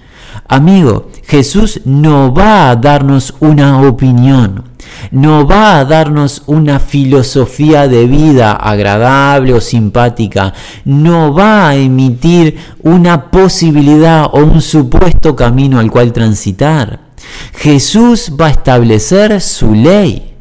Amigo, 0.49 1.11
Jesús 1.25 1.81
no 1.85 2.33
va 2.33 2.71
a 2.71 2.77
darnos 2.77 3.35
una 3.41 3.81
opinión, 3.83 4.65
no 5.11 5.47
va 5.47 5.79
a 5.79 5.85
darnos 5.85 6.43
una 6.47 6.79
filosofía 6.79 7.89
de 7.89 8.07
vida 8.07 8.53
agradable 8.53 9.55
o 9.55 9.61
simpática, 9.61 10.53
no 10.85 11.33
va 11.33 11.69
a 11.69 11.77
emitir 11.77 12.57
una 12.83 13.31
posibilidad 13.31 14.27
o 14.33 14.39
un 14.39 14.61
supuesto 14.61 15.35
camino 15.37 15.79
al 15.79 15.91
cual 15.91 16.13
transitar. 16.13 17.13
Jesús 17.55 18.33
va 18.39 18.47
a 18.47 18.51
establecer 18.51 19.41
su 19.41 19.75
ley, 19.75 20.35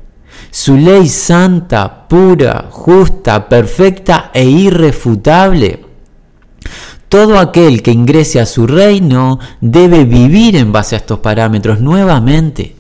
su 0.50 0.76
ley 0.76 1.08
santa, 1.08 2.08
pura, 2.08 2.68
justa, 2.70 3.48
perfecta 3.48 4.32
e 4.34 4.46
irrefutable. 4.46 5.91
Todo 7.12 7.40
aquel 7.40 7.82
que 7.82 7.92
ingrese 7.92 8.40
a 8.40 8.46
su 8.46 8.66
reino 8.66 9.38
debe 9.60 10.06
vivir 10.06 10.56
en 10.56 10.72
base 10.72 10.96
a 10.96 11.00
estos 11.00 11.20
parámetros 11.20 11.82
nuevamente. 11.82 12.76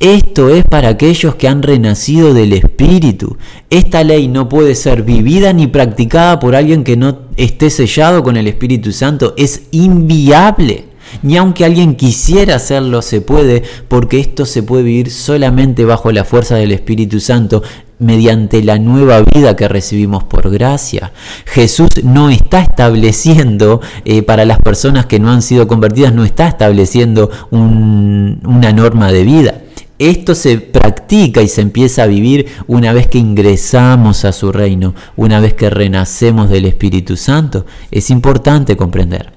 Esto 0.00 0.48
es 0.48 0.64
para 0.64 0.88
aquellos 0.88 1.36
que 1.36 1.46
han 1.46 1.62
renacido 1.62 2.34
del 2.34 2.52
Espíritu. 2.52 3.36
Esta 3.70 4.02
ley 4.02 4.26
no 4.26 4.48
puede 4.48 4.74
ser 4.74 5.04
vivida 5.04 5.52
ni 5.52 5.68
practicada 5.68 6.40
por 6.40 6.56
alguien 6.56 6.82
que 6.82 6.96
no 6.96 7.16
esté 7.36 7.70
sellado 7.70 8.24
con 8.24 8.36
el 8.36 8.48
Espíritu 8.48 8.90
Santo. 8.90 9.34
Es 9.36 9.62
inviable. 9.70 10.86
Ni 11.22 11.36
aunque 11.36 11.64
alguien 11.64 11.94
quisiera 11.94 12.56
hacerlo, 12.56 13.02
se 13.02 13.20
puede, 13.20 13.62
porque 13.86 14.18
esto 14.18 14.46
se 14.46 14.64
puede 14.64 14.82
vivir 14.82 15.12
solamente 15.12 15.84
bajo 15.84 16.10
la 16.10 16.24
fuerza 16.24 16.56
del 16.56 16.72
Espíritu 16.72 17.20
Santo 17.20 17.62
mediante 18.00 18.62
la 18.62 18.78
nueva 18.78 19.22
vida 19.22 19.54
que 19.54 19.68
recibimos 19.68 20.24
por 20.24 20.50
gracia. 20.50 21.12
Jesús 21.46 21.88
no 22.02 22.30
está 22.30 22.60
estableciendo, 22.60 23.80
eh, 24.04 24.22
para 24.22 24.44
las 24.44 24.58
personas 24.58 25.06
que 25.06 25.20
no 25.20 25.30
han 25.30 25.42
sido 25.42 25.68
convertidas, 25.68 26.12
no 26.12 26.24
está 26.24 26.48
estableciendo 26.48 27.30
una 27.50 28.72
norma 28.72 29.12
de 29.12 29.24
vida. 29.24 29.54
Esto 30.00 30.34
se 30.34 30.56
practica 30.56 31.42
y 31.42 31.48
se 31.48 31.60
empieza 31.60 32.04
a 32.04 32.06
vivir 32.06 32.46
una 32.66 32.94
vez 32.94 33.06
que 33.06 33.18
ingresamos 33.18 34.24
a 34.24 34.32
su 34.32 34.50
reino, 34.50 34.94
una 35.14 35.40
vez 35.40 35.52
que 35.52 35.68
renacemos 35.68 36.48
del 36.48 36.64
Espíritu 36.64 37.18
Santo. 37.18 37.66
Es 37.90 38.08
importante 38.08 38.78
comprender. 38.78 39.34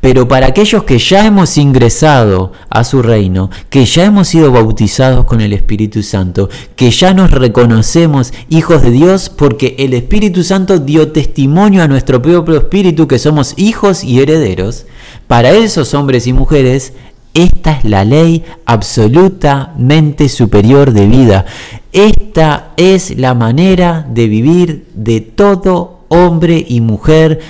Pero 0.00 0.28
para 0.28 0.46
aquellos 0.46 0.84
que 0.84 0.98
ya 0.98 1.26
hemos 1.26 1.58
ingresado 1.58 2.52
a 2.70 2.84
su 2.84 3.02
reino, 3.02 3.50
que 3.70 3.84
ya 3.86 4.04
hemos 4.04 4.28
sido 4.28 4.52
bautizados 4.52 5.24
con 5.24 5.40
el 5.40 5.52
Espíritu 5.52 6.04
Santo, 6.04 6.48
que 6.76 6.92
ya 6.92 7.12
nos 7.12 7.32
reconocemos 7.32 8.32
hijos 8.50 8.82
de 8.82 8.92
Dios 8.92 9.30
porque 9.30 9.74
el 9.78 9.94
Espíritu 9.94 10.44
Santo 10.44 10.78
dio 10.78 11.10
testimonio 11.10 11.82
a 11.82 11.88
nuestro 11.88 12.22
propio 12.22 12.56
espíritu 12.56 13.08
que 13.08 13.18
somos 13.18 13.54
hijos 13.56 14.04
y 14.04 14.20
herederos, 14.20 14.86
para 15.26 15.50
esos 15.50 15.92
hombres 15.94 16.28
y 16.28 16.32
mujeres 16.32 16.92
esta 17.34 17.72
es 17.72 17.84
la 17.84 18.04
ley 18.04 18.44
absolutamente 18.64 20.28
superior 20.28 20.92
de 20.92 21.06
vida. 21.06 21.44
Esta 21.92 22.72
es 22.76 23.18
la 23.18 23.34
manera 23.34 24.06
de 24.08 24.28
vivir 24.28 24.86
de 24.94 25.20
todo 25.20 26.04
hombre 26.08 26.64
y 26.66 26.80
mujer 26.80 27.40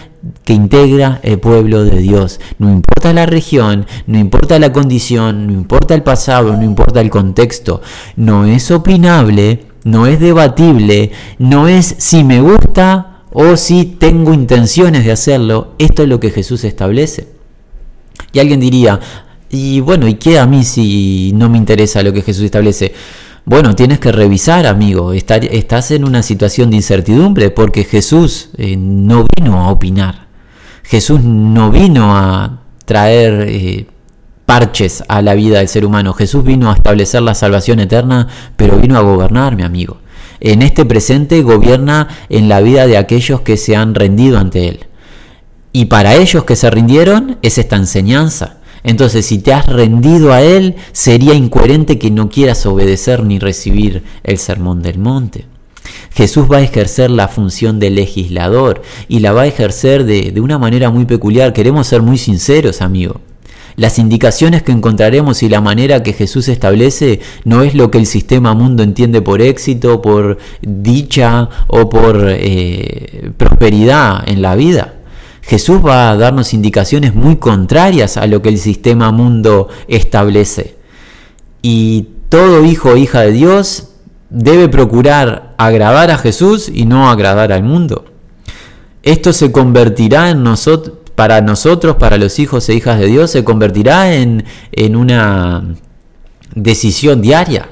que 0.45 0.55
integra 0.55 1.21
el 1.23 1.39
pueblo 1.39 1.85
de 1.85 1.99
Dios. 1.99 2.41
No 2.59 2.71
importa 2.71 3.13
la 3.13 3.27
región, 3.27 3.87
no 4.07 4.19
importa 4.19 4.59
la 4.59 4.73
condición, 4.73 5.47
no 5.47 5.53
importa 5.53 5.95
el 5.95 6.03
pasado, 6.03 6.57
no 6.57 6.63
importa 6.63 7.03
el 7.03 7.11
contexto. 7.11 7.83
No 8.17 8.47
es 8.47 8.71
opinable, 8.71 9.67
no 9.85 10.07
es 10.07 10.19
debatible, 10.19 11.13
no 11.39 11.69
es 11.69 11.95
si 11.99 12.25
me 12.25 12.41
gusta 12.41 13.23
o 13.35 13.59
si 13.59 13.85
tengo 13.85 14.33
intenciones 14.33 15.05
de 15.05 15.13
hacerlo. 15.13 15.75
Esto 15.79 16.05
es 16.05 16.09
lo 16.09 16.21
que 16.21 16.31
Jesús 16.31 16.65
establece. 16.65 17.29
Y 18.33 18.39
alguien 18.39 18.61
diría, 18.61 19.01
y 19.51 19.81
bueno, 19.81 20.09
¿y 20.09 20.15
qué 20.15 20.39
a 20.39 20.47
mí 20.47 20.65
si 20.65 21.33
no 21.35 21.49
me 21.49 21.59
interesa 21.59 22.03
lo 22.03 22.13
que 22.13 22.23
Jesús 22.23 22.45
establece? 22.45 22.93
Bueno, 23.45 23.75
tienes 23.77 23.99
que 23.99 24.11
revisar, 24.11 24.67
amigo. 24.67 25.13
Estás 25.13 25.91
en 25.91 26.05
una 26.05 26.23
situación 26.23 26.71
de 26.71 26.77
incertidumbre 26.77 27.51
porque 27.51 27.85
Jesús 27.85 28.49
eh, 28.57 28.77
no 28.77 29.27
vino 29.37 29.59
a 29.59 29.71
opinar. 29.71 30.29
Jesús 30.83 31.23
no 31.23 31.71
vino 31.71 32.17
a 32.17 32.61
traer 32.87 33.47
eh, 33.49 33.87
parches 34.47 35.05
a 35.09 35.21
la 35.21 35.35
vida 35.35 35.59
del 35.59 35.69
ser 35.69 35.85
humano. 35.85 36.15
Jesús 36.15 36.43
vino 36.43 36.71
a 36.71 36.75
establecer 36.75 37.23
la 37.23 37.35
salvación 37.35 37.81
eterna, 37.81 38.29
pero 38.57 38.79
vino 38.79 38.97
a 38.97 39.03
gobernar, 39.03 39.57
mi 39.57 39.63
amigo. 39.63 39.99
En 40.41 40.63
este 40.63 40.85
presente 40.85 41.43
gobierna 41.43 42.09
en 42.29 42.49
la 42.49 42.61
vida 42.61 42.87
de 42.87 42.97
aquellos 42.97 43.43
que 43.43 43.57
se 43.57 43.77
han 43.77 43.95
rendido 43.95 44.39
ante 44.39 44.69
Él. 44.69 44.87
Y 45.73 45.87
para 45.87 46.15
ellos 46.15 46.45
que 46.45 46.57
se 46.57 46.71
rindieron 46.71 47.39
es 47.43 47.59
esta 47.59 47.77
enseñanza. 47.77 48.59
Entonces, 48.85 49.27
si 49.27 49.39
te 49.39 49.53
has 49.53 49.67
rendido 49.67 50.33
a 50.33 50.43
Él, 50.43 50.77
sería 50.93 51.35
incoherente 51.35 51.99
que 51.99 52.11
no 52.11 52.29
quieras 52.29 52.65
obedecer 52.67 53.25
ni 53.25 53.39
recibir 53.39 54.05
el 54.23 54.39
sermón 54.39 54.83
del 54.83 54.99
monte. 54.99 55.47
Jesús 56.13 56.47
va 56.51 56.59
a 56.59 56.63
ejercer 56.63 57.11
la 57.11 57.29
función 57.29 57.81
de 57.81 57.91
legislador 57.91 58.83
y 59.09 59.19
la 59.21 59.33
va 59.33 59.43
a 59.43 59.47
ejercer 59.47 60.05
de, 60.05 60.31
de 60.31 60.41
una 60.41 60.59
manera 60.59 60.91
muy 60.91 61.07
peculiar. 61.07 61.53
Queremos 61.53 61.87
ser 61.87 62.03
muy 62.03 62.19
sinceros, 62.19 62.83
amigo. 62.83 63.21
Las 63.77 63.99
indicaciones 63.99 64.63
que 64.63 64.71
encontraremos 64.71 65.43
y 65.43 65.49
la 65.49 65.61
manera 65.61 66.03
que 66.03 66.13
Jesús 66.13 66.49
establece 66.49 67.21
no 67.45 67.63
es 67.63 67.75
lo 67.75 67.91
que 67.91 67.99
el 67.99 68.07
sistema 68.07 68.55
mundo 68.55 68.85
entiende 68.85 69.21
por 69.21 69.43
éxito, 69.43 70.01
por 70.01 70.39
dicha 70.63 71.49
o 71.67 71.89
por 71.89 72.29
eh, 72.29 73.33
prosperidad 73.37 74.29
en 74.29 74.43
la 74.43 74.55
vida. 74.55 74.95
Jesús 75.47 75.81
va 75.85 76.11
a 76.11 76.17
darnos 76.17 76.55
indicaciones 76.55 77.15
muy 77.15 77.37
contrarias 77.37 78.17
a 78.17 78.27
lo 78.27 78.41
que 78.41 78.49
el 78.49 78.59
sistema 78.59 79.13
mundo 79.13 79.69
establece. 79.89 80.77
Y 81.61 82.09
todo 82.31 82.65
hijo 82.65 82.91
o 82.91 82.97
hija 82.97 83.21
de 83.21 83.33
Dios 83.33 83.91
debe 84.31 84.69
procurar 84.69 85.55
agradar 85.59 86.11
a 86.11 86.19
Jesús 86.19 86.71
y 86.73 86.87
no 86.87 87.11
agradar 87.11 87.53
al 87.53 87.63
mundo. 87.63 88.07
Esto 89.03 89.33
se 89.35 89.53
convertirá 89.53 90.31
en 90.31 90.43
nosotros, 90.43 90.97
para 91.15 91.43
nosotros, 91.43 91.97
para 91.97 92.17
los 92.17 92.39
hijos 92.39 92.69
e 92.69 92.75
hijas 92.75 92.99
de 92.99 93.07
Dios, 93.07 93.31
se 93.31 93.45
convertirá 93.45 94.15
en, 94.15 94.45
en 94.73 94.97
una 94.97 95.63
decisión 96.55 97.21
diaria 97.21 97.69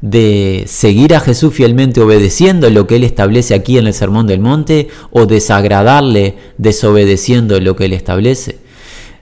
de 0.00 0.64
seguir 0.66 1.14
a 1.14 1.20
Jesús 1.20 1.54
fielmente 1.54 2.00
obedeciendo 2.00 2.68
lo 2.70 2.86
que 2.86 2.96
Él 2.96 3.04
establece 3.04 3.54
aquí 3.54 3.78
en 3.78 3.86
el 3.86 3.94
Sermón 3.94 4.26
del 4.26 4.40
Monte 4.40 4.88
o 5.10 5.26
desagradarle 5.26 6.36
desobedeciendo 6.58 7.60
lo 7.60 7.76
que 7.76 7.86
Él 7.86 7.92
establece. 7.92 8.58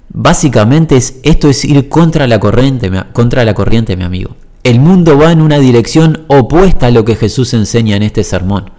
Básicamente 0.08 0.96
es, 0.96 1.20
esto 1.22 1.48
es 1.48 1.64
ir 1.64 1.88
contra 1.88 2.26
la, 2.26 2.38
corriente, 2.38 2.90
contra 3.12 3.44
la 3.44 3.54
corriente, 3.54 3.96
mi 3.96 4.04
amigo. 4.04 4.36
El 4.62 4.80
mundo 4.80 5.18
va 5.18 5.32
en 5.32 5.42
una 5.42 5.58
dirección 5.58 6.24
opuesta 6.28 6.86
a 6.86 6.90
lo 6.90 7.04
que 7.04 7.16
Jesús 7.16 7.52
enseña 7.52 7.96
en 7.96 8.02
este 8.02 8.24
sermón. 8.24 8.70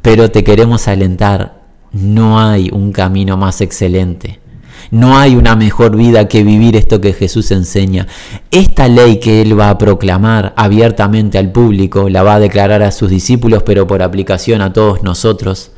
Pero 0.00 0.30
te 0.30 0.44
queremos 0.44 0.88
alentar, 0.88 1.62
no 1.92 2.40
hay 2.40 2.70
un 2.72 2.92
camino 2.92 3.36
más 3.36 3.60
excelente. 3.60 4.41
No 4.90 5.18
hay 5.18 5.36
una 5.36 5.56
mejor 5.56 5.96
vida 5.96 6.28
que 6.28 6.42
vivir 6.42 6.76
esto 6.76 7.00
que 7.00 7.12
Jesús 7.12 7.50
enseña. 7.50 8.06
Esta 8.50 8.88
ley 8.88 9.18
que 9.20 9.42
Él 9.42 9.58
va 9.58 9.70
a 9.70 9.78
proclamar 9.78 10.52
abiertamente 10.56 11.38
al 11.38 11.52
público, 11.52 12.08
la 12.08 12.22
va 12.22 12.34
a 12.34 12.40
declarar 12.40 12.82
a 12.82 12.90
sus 12.90 13.10
discípulos, 13.10 13.62
pero 13.62 13.86
por 13.86 14.02
aplicación 14.02 14.60
a 14.60 14.72
todos 14.72 15.02
nosotros. 15.02 15.72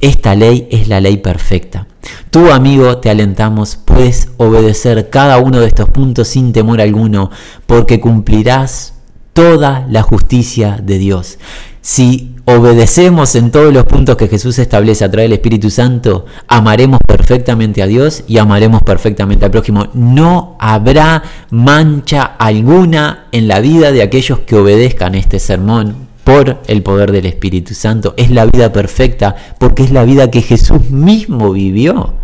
Esta 0.00 0.34
ley 0.34 0.66
es 0.70 0.88
la 0.88 1.00
ley 1.00 1.18
perfecta. 1.18 1.86
Tú, 2.30 2.50
amigo, 2.50 2.98
te 2.98 3.10
alentamos, 3.10 3.76
puedes 3.76 4.30
obedecer 4.36 5.10
cada 5.10 5.38
uno 5.38 5.60
de 5.60 5.68
estos 5.68 5.88
puntos 5.90 6.26
sin 6.26 6.52
temor 6.52 6.80
alguno, 6.80 7.30
porque 7.66 8.00
cumplirás 8.00 8.94
toda 9.32 9.86
la 9.88 10.02
justicia 10.02 10.80
de 10.82 10.98
Dios. 10.98 11.38
Si 11.80 12.31
obedecemos 12.44 13.34
en 13.34 13.50
todos 13.50 13.72
los 13.72 13.84
puntos 13.84 14.16
que 14.16 14.28
Jesús 14.28 14.58
establece 14.58 15.04
a 15.04 15.10
través 15.10 15.30
del 15.30 15.38
Espíritu 15.38 15.70
Santo, 15.70 16.26
amaremos 16.48 16.98
perfectamente 17.06 17.82
a 17.82 17.86
Dios 17.86 18.24
y 18.26 18.38
amaremos 18.38 18.82
perfectamente 18.82 19.44
al 19.44 19.50
prójimo. 19.50 19.88
No 19.94 20.56
habrá 20.58 21.22
mancha 21.50 22.22
alguna 22.22 23.26
en 23.32 23.48
la 23.48 23.60
vida 23.60 23.92
de 23.92 24.02
aquellos 24.02 24.40
que 24.40 24.56
obedezcan 24.56 25.14
este 25.14 25.38
sermón 25.38 26.08
por 26.24 26.60
el 26.66 26.82
poder 26.82 27.12
del 27.12 27.26
Espíritu 27.26 27.74
Santo. 27.74 28.14
Es 28.16 28.30
la 28.30 28.46
vida 28.46 28.72
perfecta 28.72 29.34
porque 29.58 29.84
es 29.84 29.90
la 29.90 30.04
vida 30.04 30.30
que 30.30 30.42
Jesús 30.42 30.90
mismo 30.90 31.52
vivió. 31.52 32.21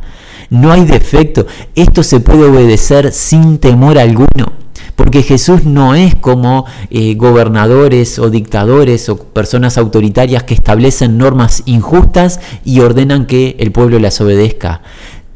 No 0.50 0.72
hay 0.72 0.84
defecto. 0.84 1.46
Esto 1.74 2.02
se 2.02 2.20
puede 2.20 2.44
obedecer 2.44 3.12
sin 3.12 3.58
temor 3.58 3.98
alguno 3.98 4.58
porque 4.98 5.22
Jesús 5.22 5.64
no 5.64 5.94
es 5.94 6.16
como 6.16 6.66
eh, 6.90 7.14
gobernadores 7.14 8.18
o 8.18 8.30
dictadores 8.30 9.08
o 9.08 9.16
personas 9.16 9.78
autoritarias 9.78 10.42
que 10.42 10.54
establecen 10.54 11.18
normas 11.18 11.62
injustas 11.66 12.40
y 12.64 12.80
ordenan 12.80 13.26
que 13.26 13.54
el 13.60 13.70
pueblo 13.70 14.00
las 14.00 14.20
obedezca. 14.20 14.82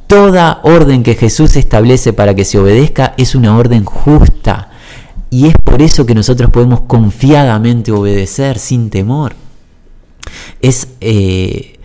Toda 0.09 0.59
orden 0.65 1.05
que 1.05 1.15
Jesús 1.15 1.55
establece 1.55 2.13
para 2.13 2.35
que 2.35 2.45
se 2.45 2.59
obedezca 2.59 3.15
es 3.17 3.37
una 3.37 3.57
orden 3.57 3.85
justa. 3.85 4.69
Y 5.31 5.47
es 5.47 5.55
por 5.63 5.81
eso 5.81 6.07
que 6.07 6.17
nosotros 6.17 6.51
podemos 6.51 6.81
confiadamente 6.81 7.93
obedecer 7.93 8.59
sin 8.59 8.91
temor. 8.91 9.35
Es 10.61 10.89
eh, 11.01 11.79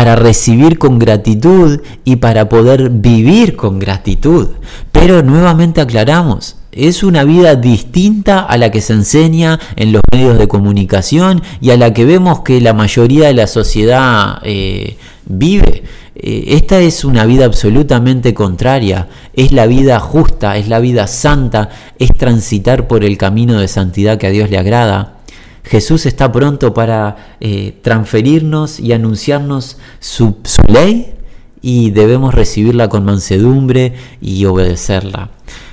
para 0.00 0.16
recibir 0.16 0.78
con 0.78 0.98
gratitud 0.98 1.82
y 2.06 2.16
para 2.16 2.48
poder 2.48 2.88
vivir 2.88 3.54
con 3.54 3.78
gratitud. 3.78 4.48
Pero 4.92 5.22
nuevamente 5.22 5.82
aclaramos, 5.82 6.56
es 6.72 7.02
una 7.02 7.22
vida 7.22 7.54
distinta 7.54 8.40
a 8.40 8.56
la 8.56 8.70
que 8.70 8.80
se 8.80 8.94
enseña 8.94 9.60
en 9.76 9.92
los 9.92 10.00
medios 10.10 10.38
de 10.38 10.48
comunicación 10.48 11.42
y 11.60 11.68
a 11.68 11.76
la 11.76 11.92
que 11.92 12.06
vemos 12.06 12.40
que 12.40 12.62
la 12.62 12.72
mayoría 12.72 13.26
de 13.26 13.34
la 13.34 13.46
sociedad 13.46 14.38
eh, 14.42 14.96
vive. 15.26 15.82
Eh, 16.14 16.44
esta 16.56 16.80
es 16.80 17.04
una 17.04 17.26
vida 17.26 17.44
absolutamente 17.44 18.32
contraria, 18.32 19.06
es 19.34 19.52
la 19.52 19.66
vida 19.66 20.00
justa, 20.00 20.56
es 20.56 20.66
la 20.68 20.80
vida 20.80 21.08
santa, 21.08 21.68
es 21.98 22.10
transitar 22.14 22.88
por 22.88 23.04
el 23.04 23.18
camino 23.18 23.60
de 23.60 23.68
santidad 23.68 24.16
que 24.16 24.28
a 24.28 24.30
Dios 24.30 24.48
le 24.48 24.56
agrada. 24.56 25.19
Jesús 25.64 26.06
está 26.06 26.32
pronto 26.32 26.74
para 26.74 27.36
eh, 27.40 27.78
transferirnos 27.82 28.80
y 28.80 28.92
anunciarnos 28.92 29.78
su 29.98 30.36
ley 30.66 31.14
y 31.62 31.90
debemos 31.90 32.34
recibirla 32.34 32.88
con 32.88 33.04
mansedumbre 33.04 33.94
y 34.20 34.44
obedecerla. 34.46 35.30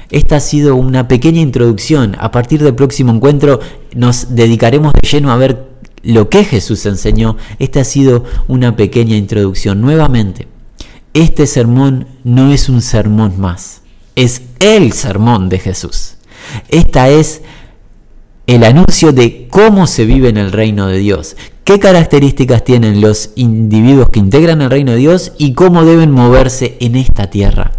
Esta 0.09 0.37
ha 0.37 0.39
sido 0.39 0.75
una 0.75 1.07
pequeña 1.07 1.41
introducción. 1.41 2.15
A 2.19 2.31
partir 2.31 2.63
del 2.63 2.75
próximo 2.75 3.13
encuentro 3.13 3.59
nos 3.93 4.35
dedicaremos 4.35 4.93
de 4.93 5.07
lleno 5.07 5.31
a 5.31 5.37
ver 5.37 5.67
lo 6.03 6.29
que 6.29 6.45
Jesús 6.45 6.85
enseñó. 6.85 7.37
Esta 7.59 7.81
ha 7.81 7.83
sido 7.83 8.23
una 8.47 8.75
pequeña 8.75 9.17
introducción. 9.17 9.81
Nuevamente, 9.81 10.47
este 11.13 11.47
sermón 11.47 12.07
no 12.23 12.51
es 12.53 12.69
un 12.69 12.81
sermón 12.81 13.39
más, 13.39 13.81
es 14.15 14.43
el 14.59 14.93
sermón 14.93 15.49
de 15.49 15.59
Jesús. 15.59 16.15
Esta 16.69 17.09
es 17.09 17.41
el 18.47 18.63
anuncio 18.63 19.11
de 19.11 19.47
cómo 19.49 19.87
se 19.87 20.05
vive 20.05 20.29
en 20.29 20.37
el 20.37 20.53
reino 20.53 20.87
de 20.87 20.97
Dios, 20.99 21.35
qué 21.65 21.79
características 21.79 22.63
tienen 22.63 23.01
los 23.01 23.31
individuos 23.35 24.09
que 24.09 24.19
integran 24.19 24.61
el 24.61 24.69
reino 24.69 24.93
de 24.93 24.99
Dios 24.99 25.33
y 25.37 25.53
cómo 25.53 25.83
deben 25.83 26.11
moverse 26.11 26.77
en 26.79 26.95
esta 26.95 27.29
tierra. 27.29 27.73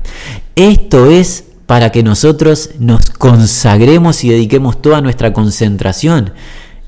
Esto 0.57 1.11
es 1.11 1.45
para 1.65 1.91
que 1.91 2.03
nosotros 2.03 2.71
nos 2.79 3.11
consagremos 3.11 4.25
y 4.25 4.29
dediquemos 4.29 4.83
toda 4.83 5.01
nuestra 5.01 5.33
concentración. 5.33 6.33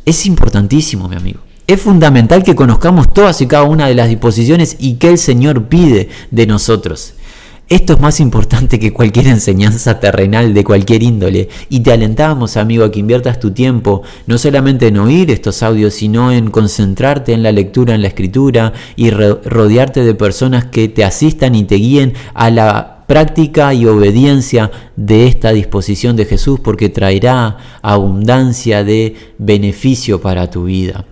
Es 0.04 0.26
importantísimo, 0.26 1.08
mi 1.08 1.16
amigo. 1.16 1.40
Es 1.66 1.80
fundamental 1.80 2.42
que 2.42 2.54
conozcamos 2.54 3.08
todas 3.08 3.40
y 3.40 3.46
cada 3.46 3.62
una 3.62 3.86
de 3.86 3.94
las 3.94 4.08
disposiciones 4.08 4.76
y 4.78 4.94
que 4.94 5.08
el 5.08 5.18
Señor 5.18 5.68
pide 5.68 6.10
de 6.30 6.46
nosotros. 6.46 7.14
Esto 7.70 7.92
es 7.92 8.00
más 8.00 8.18
importante 8.18 8.80
que 8.80 8.92
cualquier 8.92 9.28
enseñanza 9.28 10.00
terrenal 10.00 10.54
de 10.54 10.64
cualquier 10.64 11.04
índole 11.04 11.48
y 11.68 11.78
te 11.78 11.92
alentamos, 11.92 12.56
amigo, 12.56 12.83
a 12.83 12.90
que 12.90 12.98
inviertas 12.98 13.38
tu 13.38 13.52
tiempo 13.52 14.02
no 14.26 14.38
solamente 14.38 14.88
en 14.88 14.98
oír 14.98 15.30
estos 15.30 15.62
audios, 15.62 15.94
sino 15.94 16.33
en 16.33 16.50
concentrarte 16.50 17.33
en 17.33 17.44
la 17.44 17.52
lectura, 17.52 17.94
en 17.94 18.02
la 18.02 18.09
escritura 18.09 18.72
y 18.96 19.11
rodearte 19.11 20.02
de 20.02 20.14
personas 20.16 20.64
que 20.64 20.88
te 20.88 21.04
asistan 21.04 21.54
y 21.54 21.62
te 21.62 21.76
guíen 21.76 22.14
a 22.35 22.50
la 22.50 23.04
práctica 23.06 23.72
y 23.72 23.87
obediencia 23.87 24.72
de 24.96 25.28
esta 25.28 25.52
disposición 25.52 26.16
de 26.16 26.24
Jesús 26.24 26.59
porque 26.59 26.88
traerá 26.88 27.56
abundancia 27.83 28.83
de 28.83 29.14
beneficio 29.38 30.20
para 30.20 30.50
tu 30.50 30.64
vida. 30.64 31.04